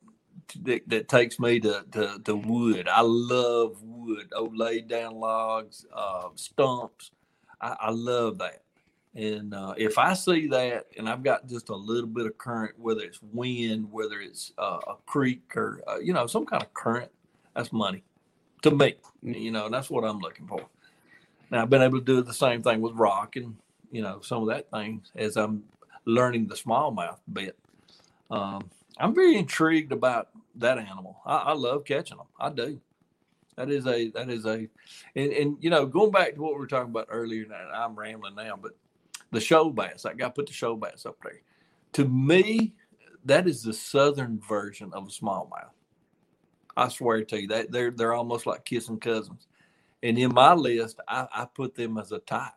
[0.62, 2.88] that, that takes me to, to, to wood.
[2.88, 7.10] I love wood, old laid down logs, uh, stumps.
[7.60, 8.62] I, I, love that.
[9.14, 12.78] And uh, if I see that and I've got just a little bit of current,
[12.78, 16.72] whether it's wind, whether it's uh, a creek or, uh, you know, some kind of
[16.72, 17.10] current,
[17.54, 18.02] that's money
[18.62, 18.94] to me.
[19.24, 19.40] Mm.
[19.40, 20.66] You know, that's what I'm looking for.
[21.50, 23.56] Now, I've been able to do the same thing with rock and,
[23.90, 25.64] you know, some of that thing as I'm
[26.06, 27.58] learning the smallmouth bit.
[28.30, 31.20] Um, I'm very intrigued about that animal.
[31.26, 32.26] I, I, love catching them.
[32.40, 32.80] I do.
[33.56, 34.66] That is a that is a,
[35.14, 37.42] and, and you know going back to what we were talking about earlier.
[37.42, 38.72] And I'm rambling now, but
[39.30, 40.04] the shoal bass.
[40.04, 41.42] got to put the shoal bass up there.
[41.94, 42.72] To me,
[43.26, 45.68] that is the southern version of a smallmouth.
[46.76, 49.46] I swear to you, that they're they're almost like kissing cousins.
[50.02, 52.50] And in my list, I, I put them as a tie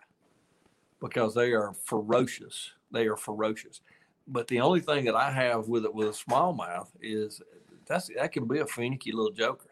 [1.00, 2.72] because they are ferocious.
[2.92, 3.82] They are ferocious.
[4.28, 7.42] But the only thing that I have with it with a smallmouth is
[7.86, 9.70] that's that can be a finicky little joker.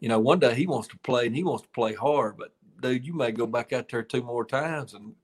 [0.00, 2.52] You know, one day he wants to play and he wants to play hard, but
[2.80, 5.14] dude, you may go back out there two more times and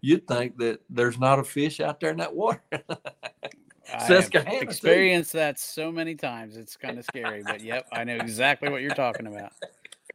[0.00, 2.62] you'd think that there's not a fish out there in that water.
[3.92, 4.30] I have
[4.62, 6.56] experienced that so many times.
[6.56, 9.52] It's kind of scary, but yep, I know exactly what you're talking about.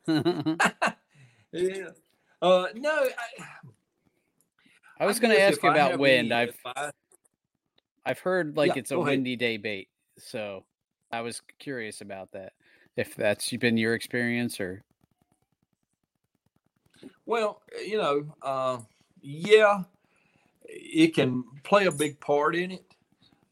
[1.51, 1.89] yeah.
[2.41, 3.05] Uh, no,
[3.39, 3.43] I,
[4.99, 6.33] I was going to ask you about wind.
[6.33, 6.91] I've I,
[8.05, 10.63] I've heard like yeah, it's a windy day bait, so
[11.11, 12.53] I was curious about that.
[12.95, 14.83] If that's been your experience, or
[17.25, 18.79] well, you know, uh,
[19.21, 19.83] yeah,
[20.65, 22.88] it can play a big part in it.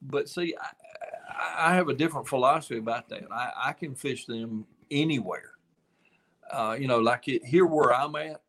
[0.10, 3.24] But see, I, I have a different philosophy about that.
[3.32, 5.51] I, I can fish them anywhere.
[6.51, 8.41] Uh, you know, like it, here where I'm at,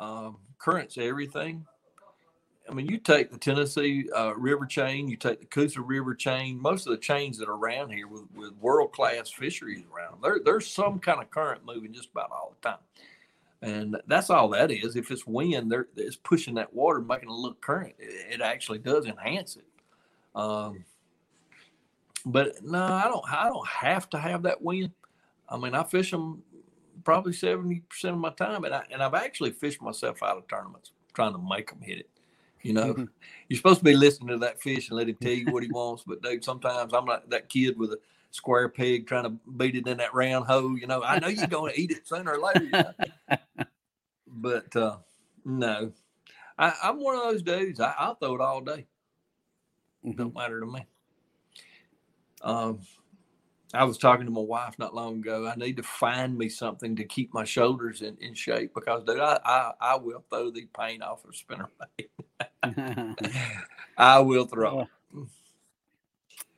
[0.00, 1.66] um, currents everything.
[2.68, 6.60] I mean, you take the Tennessee uh, River chain, you take the Coosa River chain,
[6.60, 10.40] most of the chains that are around here with, with world class fisheries around, there,
[10.44, 12.78] there's some kind of current moving just about all the time.
[13.62, 14.96] And that's all that is.
[14.96, 17.94] If it's wind, it's pushing that water, making a little current.
[17.98, 19.64] It, it actually does enhance it.
[20.36, 20.84] Um,
[22.24, 23.24] but no, I don't.
[23.32, 24.92] I don't have to have that wind.
[25.48, 26.42] I mean, I fish them
[27.04, 30.46] probably seventy percent of my time, and I and I've actually fished myself out of
[30.46, 32.10] tournaments trying to make them hit it.
[32.62, 33.04] You know, mm-hmm.
[33.48, 35.70] you're supposed to be listening to that fish and let him tell you what he
[35.70, 36.04] wants.
[36.06, 37.98] But dude, sometimes I'm like that kid with a
[38.32, 40.76] square peg trying to beat it in that round hole.
[40.76, 42.64] You know, I know you're going to eat it sooner or later.
[42.64, 43.36] You know?
[44.26, 44.96] but uh,
[45.44, 45.92] no,
[46.58, 47.80] I, am one of those dudes.
[47.80, 48.86] I, will throw it all day.
[50.06, 50.18] Mm-hmm.
[50.18, 50.86] Don't matter to me.
[52.42, 52.80] Um,
[53.74, 55.46] I was talking to my wife not long ago.
[55.46, 59.18] I need to find me something to keep my shoulders in, in shape because, dude,
[59.18, 61.68] I, I, I will throw the paint off of spinner.
[63.98, 64.86] I will throw.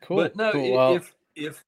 [0.03, 0.17] Cool.
[0.17, 0.97] But no, cool.
[0.97, 1.65] if, if if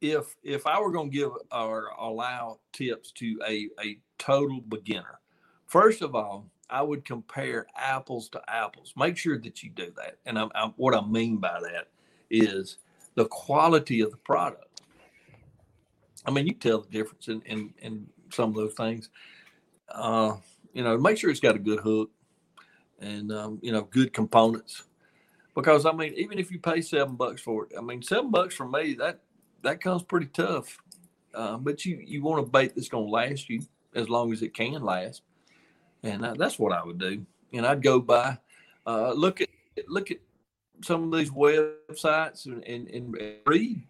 [0.00, 5.20] if if I were going to give or allow tips to a a total beginner,
[5.66, 8.92] first of all, I would compare apples to apples.
[8.96, 10.16] Make sure that you do that.
[10.26, 11.88] And I'm, I'm, what I mean by that
[12.30, 12.78] is
[13.14, 14.82] the quality of the product.
[16.24, 19.10] I mean, you tell the difference in, in, in some of those things.
[19.88, 20.36] Uh,
[20.72, 22.10] you know, make sure it's got a good hook
[23.00, 24.82] and, um, you know, good components.
[25.54, 28.54] Because, I mean, even if you pay seven bucks for it, I mean, seven bucks
[28.54, 29.20] for me, that,
[29.62, 30.78] that comes pretty tough.
[31.32, 33.62] Uh, but you, you want a bait that's going to last you
[33.94, 35.22] as long as it can last
[36.06, 37.24] and uh, that's what I would do.
[37.52, 38.38] And I'd go by,
[38.86, 39.48] uh, look at
[39.88, 40.18] look at
[40.82, 43.82] some of these websites and, and, and read.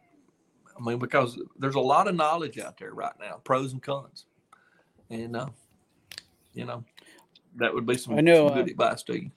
[0.76, 4.26] I mean, because there's a lot of knowledge out there right now, pros and cons,
[5.10, 5.46] and uh,
[6.54, 6.84] you know
[7.56, 9.30] that would be some, I know, some good uh, advice to you.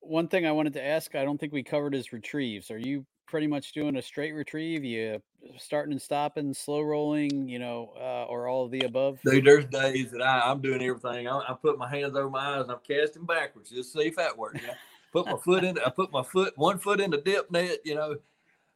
[0.00, 2.70] One thing I wanted to ask, I don't think we covered is retrieves.
[2.70, 4.84] Are you pretty much doing a straight retrieve?
[4.84, 5.20] You
[5.58, 9.18] starting and stopping, slow rolling, you know, uh, or all of the above?
[9.24, 11.28] Dude, there's days that I, am doing everything.
[11.28, 14.08] I, I, put my hands over my eyes and I'm casting backwards just to see
[14.08, 14.60] if that works.
[14.60, 14.74] You know?
[15.14, 15.78] put my foot in.
[15.78, 17.78] I put my foot one foot in the dip net.
[17.84, 18.16] You know,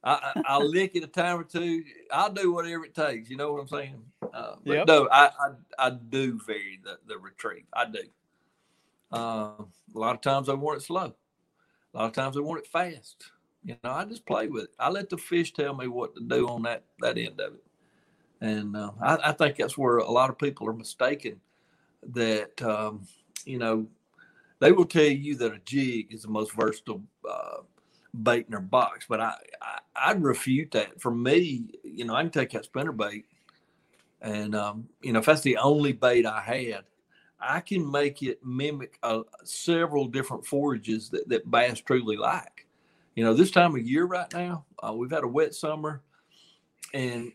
[0.03, 1.83] I, I, will lick it a time or two.
[2.13, 3.29] I'll do whatever it takes.
[3.29, 4.03] You know what I'm saying?
[4.33, 4.87] Uh, but yep.
[4.87, 7.67] no, I, I, I do vary the the retrieve.
[7.73, 8.03] I do.
[9.13, 9.65] Uh,
[9.95, 11.13] a lot of times I want it slow.
[11.95, 13.31] A lot of times I want it fast.
[13.69, 14.71] You know, I just play with it.
[14.79, 17.65] I let the fish tell me what to do on that that end of it,
[18.41, 21.39] and uh, I, I, think that's where a lot of people are mistaken.
[22.15, 23.07] That um,
[23.45, 23.87] you know,
[24.59, 27.59] they will tell you that a jig is the most versatile uh,
[28.23, 29.05] bait in their box.
[29.07, 29.35] But I,
[29.95, 30.99] I would refute that.
[30.99, 33.27] For me, you know, I can take that spinner bait,
[34.23, 36.85] and um, you know, if that's the only bait I had,
[37.39, 42.65] I can make it mimic uh, several different forages that, that bass truly like.
[43.19, 46.03] You know, this time of year right now, uh, we've had a wet summer,
[46.95, 47.33] and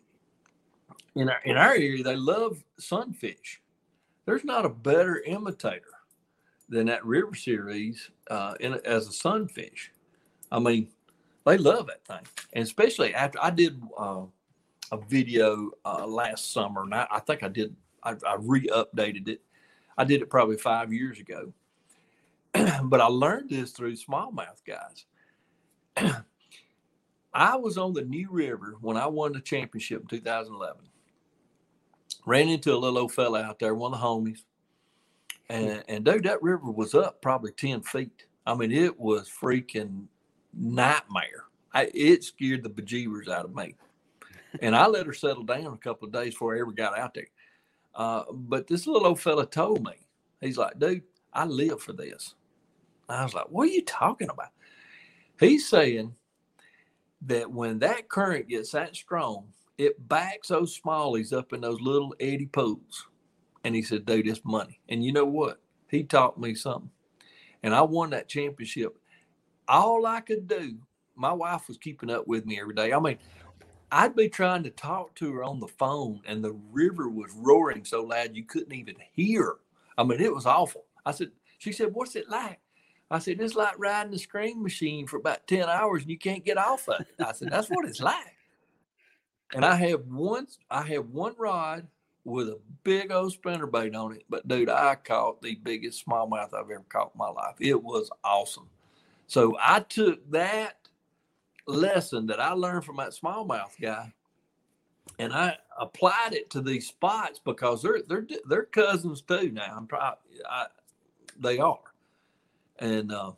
[1.16, 3.60] in our in our area, they love sunfish.
[4.26, 5.92] There's not a better imitator
[6.70, 9.92] than that river series uh, in, as a sunfish.
[10.54, 10.88] I mean,
[11.46, 14.22] they love that thing, and especially after I did uh,
[14.94, 17.76] a video uh, last summer, and I, I think I did.
[18.04, 19.42] I, I re-updated it.
[19.98, 21.52] I did it probably five years ago,
[22.54, 25.08] but I learned this through smallmouth guys.
[27.34, 30.82] I was on the New River when I won the championship in 2011.
[32.26, 34.44] Ran into a little old fella out there, one of the homies,
[35.50, 38.26] and and dude, that river was up probably 10 feet.
[38.46, 40.06] I mean, it was freaking
[40.54, 41.46] nightmare.
[41.74, 43.76] I, it scared the bejeebers out of me.
[44.62, 47.14] And I let her settle down a couple of days before I ever got out
[47.14, 47.30] there.
[47.96, 49.94] Uh, but this little old fella told me,
[50.42, 52.36] he's like, dude, I live for this.
[53.10, 54.50] I was like, what are you talking about?
[55.40, 56.16] He's saying
[57.22, 62.14] that when that current gets that strong, it backs those smallies up in those little
[62.20, 63.08] eddy pools.
[63.64, 64.80] And he said, dude, it's money.
[64.90, 65.60] And you know what?
[65.88, 66.90] He taught me something.
[67.64, 68.98] And I won that championship.
[69.68, 70.78] All I could do,
[71.16, 72.92] my wife was keeping up with me every day.
[72.92, 73.18] I mean,
[73.92, 77.86] I'd be trying to talk to her on the phone, and the river was roaring
[77.86, 79.58] so loud you couldn't even hear.
[79.98, 80.86] I mean, it was awful.
[81.06, 81.30] I said,
[81.60, 82.60] she said, What's it like?
[83.14, 86.44] I said, It's like riding a screen machine for about 10 hours and you can't
[86.44, 87.08] get off of it.
[87.24, 88.36] I said, That's what it's like.
[89.54, 91.88] And I have one, I have one rod
[92.26, 94.24] with a big old spinner bait on it.
[94.30, 97.56] But dude, I caught the biggest smallmouth I've ever caught in my life.
[97.60, 98.70] It was awesome.
[99.28, 100.78] So I took that
[101.68, 104.12] lesson that I learned from that smallmouth guy
[105.20, 109.74] and I applied it to these spots because they're they're they're cousins too now.
[109.78, 110.14] I'm trying,
[110.50, 110.66] I,
[111.40, 111.80] they are,
[112.84, 113.32] and uh,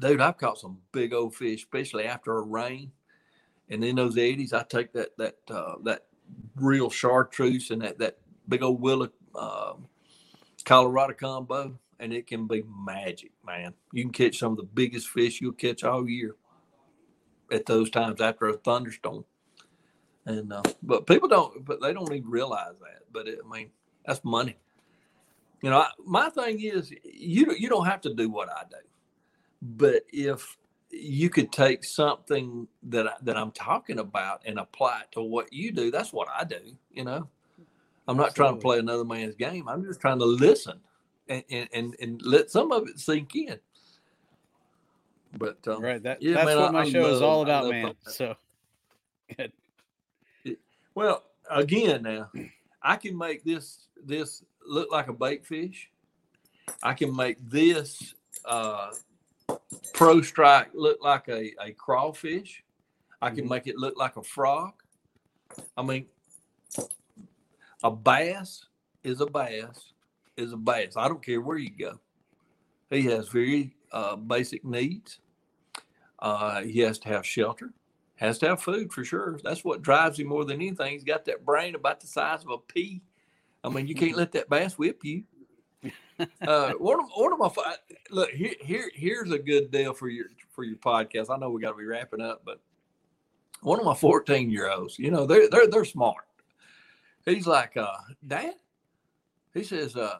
[0.00, 2.92] dude, I've caught some big old fish, especially after a rain.
[3.68, 6.04] And in those eddies, I take that that uh, that
[6.56, 8.18] real chartreuse and that that
[8.48, 9.74] big old willow uh,
[10.64, 13.74] Colorado combo, and it can be magic, man.
[13.92, 16.36] You can catch some of the biggest fish you'll catch all year
[17.50, 19.24] at those times after a thunderstorm.
[20.24, 23.02] And uh, but people don't, but they don't even realize that.
[23.12, 23.70] But it, I mean,
[24.06, 24.56] that's money.
[25.64, 28.76] You know, I, my thing is, you you don't have to do what I do,
[29.62, 30.58] but if
[30.90, 35.50] you could take something that I, that I'm talking about and apply it to what
[35.54, 36.60] you do, that's what I do.
[36.92, 37.30] You know,
[38.06, 38.34] I'm not Absolutely.
[38.34, 39.66] trying to play another man's game.
[39.66, 40.80] I'm just trying to listen
[41.28, 43.58] and and, and, and let some of it sink in.
[45.38, 47.70] But um, right, that, yeah, that's man, what my I, show love, is all about,
[47.70, 47.94] man.
[48.02, 48.34] So
[49.34, 49.50] good.
[50.94, 52.30] Well, again, now
[52.82, 55.90] I can make this this look like a bait fish.
[56.82, 58.92] I can make this uh,
[59.92, 62.64] pro strike look like a, a crawfish.
[63.20, 63.48] I can mm-hmm.
[63.50, 64.72] make it look like a frog.
[65.76, 66.06] I mean,
[67.82, 68.66] a bass
[69.02, 69.92] is a bass
[70.36, 70.96] is a bass.
[70.96, 72.00] I don't care where you go.
[72.90, 75.20] He has very uh, basic needs.
[76.18, 77.72] Uh, he has to have shelter,
[78.16, 79.38] has to have food for sure.
[79.42, 80.92] That's what drives him more than anything.
[80.92, 83.02] He's got that brain about the size of a pea.
[83.64, 85.24] I mean, you can't let that bass whip you.
[86.46, 87.50] Uh, one of one of my
[88.08, 91.28] look here here here's a good deal for your for your podcast.
[91.28, 92.60] I know we got to be wrapping up, but
[93.62, 96.24] one of my 14 year olds, you know, they're they're they're smart.
[97.24, 98.54] He's like, uh, Dad,
[99.54, 100.18] he says, uh,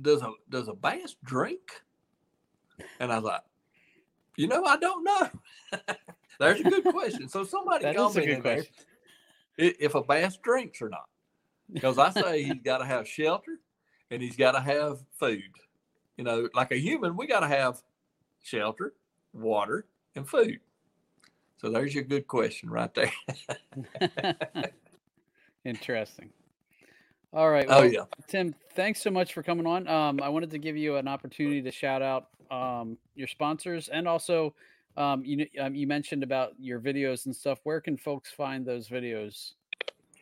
[0.00, 1.82] does a does a bass drink?
[3.00, 3.44] And I thought,
[4.36, 5.28] you know, I don't know.
[6.38, 7.28] There's a good question.
[7.28, 8.64] So somebody comment in there
[9.58, 11.08] if a bass drinks or not.
[11.72, 13.58] Because I say he's got to have shelter
[14.10, 15.42] and he's got to have food.
[16.16, 17.80] You know, like a human, we got to have
[18.42, 18.94] shelter,
[19.32, 20.60] water, and food.
[21.56, 23.12] So there's your good question right there.
[25.64, 26.30] Interesting.
[27.32, 27.66] All right.
[27.68, 28.54] Oh, well, oh yeah, Tim.
[28.74, 29.88] Thanks so much for coming on.
[29.88, 34.06] Um, I wanted to give you an opportunity to shout out um, your sponsors and
[34.06, 34.54] also
[34.96, 37.60] um, you um, you mentioned about your videos and stuff.
[37.64, 39.52] Where can folks find those videos?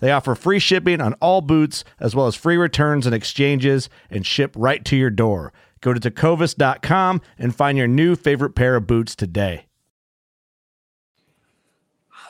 [0.00, 4.26] They offer free shipping on all boots, as well as free returns and exchanges, and
[4.26, 5.52] ship right to your door.
[5.80, 9.66] Go to tecovas.com and find your new favorite pair of boots today.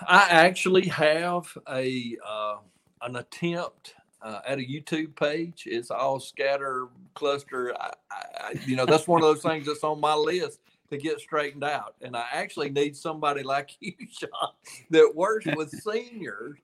[0.06, 2.56] I actually have a uh,
[3.02, 5.64] an attempt uh, at a YouTube page.
[5.66, 7.74] It's all scatter cluster.
[7.78, 10.60] I, I, you know, that's one of those things that's on my list
[10.90, 11.94] to get straightened out.
[12.02, 14.52] And I actually need somebody like you, Sean,
[14.90, 16.58] that works with seniors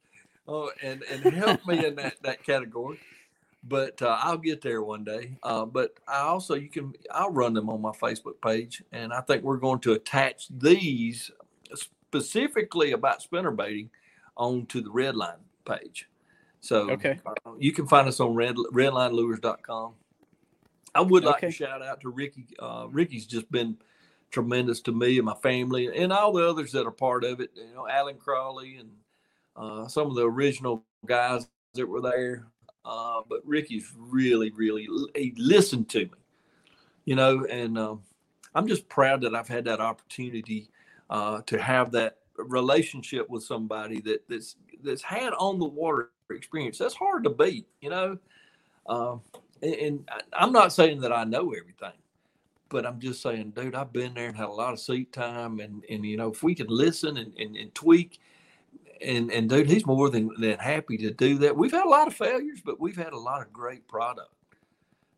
[0.48, 2.98] uh, and and help me in that that category.
[3.68, 5.36] But uh, I'll get there one day.
[5.42, 9.20] Uh, but I also you can I'll run them on my Facebook page, and I
[9.20, 11.30] think we're going to attach these
[11.74, 13.90] specifically about spinner baiting
[14.36, 16.08] onto the Redline page.
[16.60, 17.18] So okay.
[17.26, 19.92] Uh, you can find us on red, redlinelures.com.
[20.94, 21.48] I would like okay.
[21.48, 22.46] to shout out to Ricky.
[22.58, 23.76] Uh, Ricky's just been
[24.30, 27.50] tremendous to me and my family and all the others that are part of it.
[27.54, 28.90] You know, Alan Crawley and
[29.56, 32.46] uh, some of the original guys that were there.
[32.84, 36.10] Uh, but Ricky's really, really, he listened to me,
[37.04, 38.02] you know, and um,
[38.54, 40.68] I'm just proud that I've had that opportunity
[41.10, 46.78] uh, to have that relationship with somebody that that's that's had on the water experience.
[46.78, 48.18] That's hard to beat, you know.
[48.86, 49.16] Uh,
[49.62, 51.98] and, and I'm not saying that I know everything,
[52.68, 55.60] but I'm just saying, dude, I've been there and had a lot of seat time,
[55.60, 58.20] and and you know, if we can listen and, and, and tweak,
[59.00, 61.56] and and dude, he's more than than happy to do that.
[61.56, 64.32] We've had a lot of failures, but we've had a lot of great product,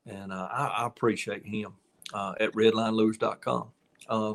[0.06, 1.74] and uh, I, I, appreciate him
[2.12, 3.68] uh, at redlinelures.com.
[4.08, 4.34] Uh,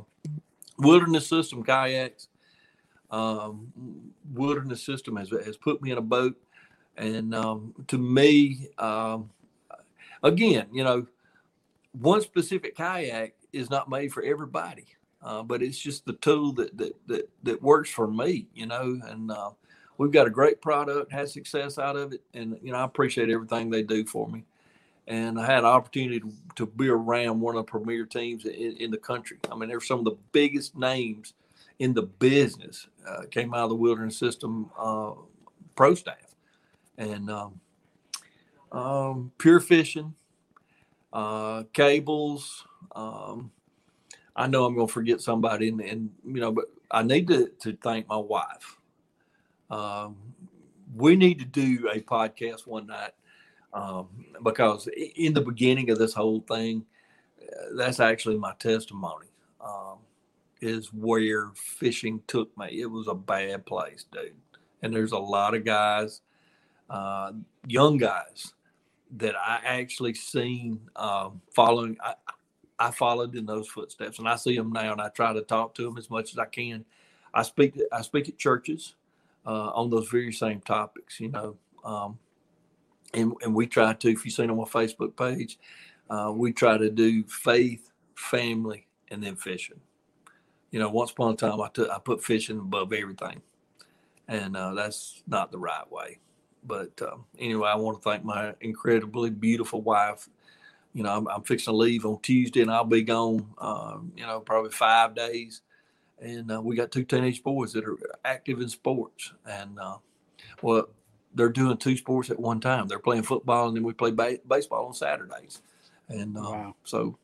[0.78, 2.28] wilderness system kayaks.
[3.12, 3.72] Um,
[4.34, 6.36] wilderness system has, has put me in a boat.
[6.98, 9.30] And um, to me, um,
[10.24, 11.08] again, you know,
[11.92, 14.86] one specific kayak is not made for everybody,
[15.24, 19.00] uh, but it's just the tool that, that, that, that works for me, you know,
[19.06, 19.50] and uh,
[19.98, 22.22] we've got a great product, had success out of it.
[22.34, 24.44] And, you know, I appreciate everything they do for me
[25.08, 28.78] and I had an opportunity to, to be around one of the premier teams in,
[28.78, 29.38] in, the country.
[29.52, 31.34] I mean, they're some of the biggest names
[31.80, 35.12] in the business uh, came out of the wilderness system uh,
[35.76, 36.36] pro staff,
[36.98, 37.60] and um,
[38.72, 40.14] um, pure fishing,
[41.12, 42.66] uh, cables.
[42.96, 43.52] Um,
[44.36, 47.50] I know I'm going to forget somebody, and, and, you know, but I need to,
[47.62, 48.78] to thank my wife.
[49.70, 50.16] Um,
[50.96, 53.12] we need to do a podcast one night
[53.74, 54.08] um,
[54.44, 56.86] because in the beginning of this whole thing,
[57.42, 59.28] uh, that's actually my testimony.
[59.62, 59.98] Um,
[60.64, 62.80] is where fishing took me.
[62.80, 64.34] It was a bad place, dude.
[64.82, 66.22] And there's a lot of guys,
[66.90, 67.34] uh,
[67.68, 68.54] young guys,
[69.18, 71.98] that I actually seen um, following.
[72.02, 72.16] I,
[72.80, 75.76] I followed in those footsteps, and I see them now, and I try to talk
[75.76, 76.86] to them as much as I can.
[77.34, 77.80] I speak.
[77.92, 78.96] I speak at churches
[79.46, 81.20] uh, on those very same topics.
[81.20, 82.18] You know, um,
[83.14, 85.60] and, and we try to, if you've seen on my Facebook page,
[86.10, 89.80] uh, we try to do faith, family, and then fishing.
[90.72, 93.42] You know, once upon a time, I, took, I put fishing above everything,
[94.28, 96.20] and uh, that's not the right way.
[96.66, 100.30] But um, anyway, I want to thank my incredibly beautiful wife.
[100.94, 103.48] You know, I'm, I'm fixing to leave on Tuesday, and I'll be gone.
[103.58, 105.62] Uh, you know, probably five days,
[106.20, 109.98] and uh, we got two teenage boys that are active in sports, and uh,
[110.62, 110.88] well,
[111.36, 112.88] they're doing two sports at one time.
[112.88, 115.62] They're playing football and then we play ba- baseball on Saturdays.
[116.08, 116.76] And uh, wow.
[116.84, 117.18] so,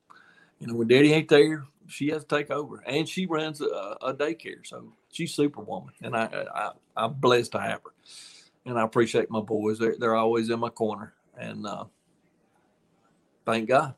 [0.60, 3.98] you know, when Daddy ain't there, she has to take over, and she runs a,
[4.02, 7.94] a daycare, so she's superwoman, and I, I I'm blessed to have her,
[8.66, 9.80] and I appreciate my boys.
[9.80, 11.86] They're they're always in my corner, and uh,
[13.52, 13.94] thank God.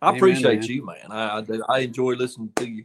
[0.00, 0.68] I Amen, appreciate man.
[0.68, 1.10] you, man.
[1.10, 2.84] I, I, I enjoy listening to you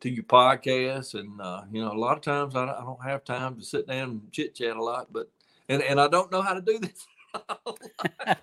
[0.00, 3.24] to your podcast, and uh, you know, a lot of times I, I don't have
[3.24, 5.28] time to sit down and chit chat a lot, but
[5.68, 7.06] and and I don't know how to do this.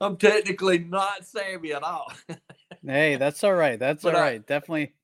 [0.00, 2.12] I'm technically not savvy at all.
[2.84, 3.78] hey, that's all right.
[3.78, 4.38] That's but all I.
[4.38, 4.94] Definitely.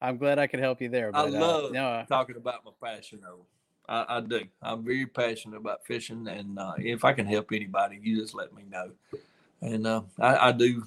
[0.00, 1.12] I'm glad I could help you there.
[1.12, 3.46] But, I uh, love uh, you know, talking about my passion though.
[3.88, 4.42] I, I do.
[4.60, 8.52] I'm very passionate about fishing, and uh, if I can help anybody, you just let
[8.52, 8.90] me know.
[9.62, 10.84] And uh, I, I do.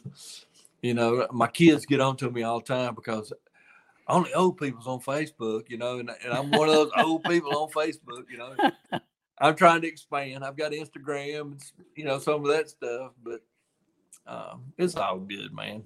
[0.82, 3.34] You know, my kids get on to me all the time because
[4.08, 7.58] only old people's on Facebook, you know, and, and I'm one of those old people
[7.58, 8.56] on Facebook, you know.
[9.40, 10.46] I'm trying to expand.
[10.46, 11.64] I've got Instagram, and,
[11.96, 13.42] you know, some of that stuff, but
[14.28, 15.84] um, it's all good, man.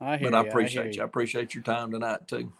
[0.00, 1.02] I hear but I you, appreciate hear you.
[1.02, 2.52] I appreciate your time tonight too.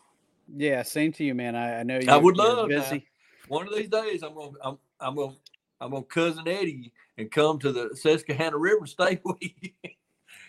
[0.57, 1.57] Yeah, same to you, man.
[1.57, 2.11] I, I know you.
[2.11, 3.07] I would love busy.
[3.49, 5.35] One of these days, I'm gonna, I'm, I'm gonna,
[5.81, 9.71] I'm gonna cousin Eddie and come to the Susquehanna River and stay with you.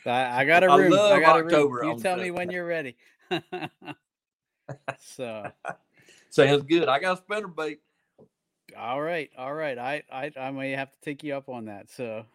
[0.05, 0.93] I, I got a I room.
[0.93, 1.97] I, love got a October room.
[1.97, 2.95] You tell me when you're ready.
[4.99, 5.51] so,
[6.29, 6.87] Sounds good.
[6.87, 7.79] I got a spinner bait.
[8.77, 9.77] all right, all right.
[9.77, 11.89] I, I, I may have to take you up on that.
[11.89, 12.25] So,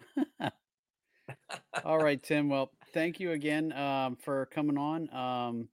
[1.84, 2.48] all right, Tim.
[2.48, 5.12] Well, thank you again um, for coming on.
[5.14, 5.68] Um,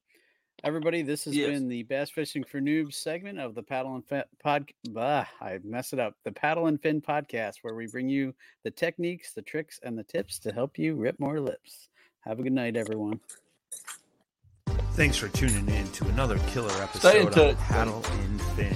[0.68, 1.49] everybody, this has Yes.
[1.49, 4.70] been the Bass Fishing for Noobs segment of the Paddle and Fin pod.
[4.89, 6.15] Bah, I mess it up.
[6.26, 10.03] The Paddle and Fin podcast, where we bring you the techniques, the tricks, and the
[10.03, 11.88] tips to help you rip more lips.
[12.26, 13.22] Have a good night, everyone.
[14.93, 18.76] Thanks for tuning in to another killer episode of Paddle in Fin.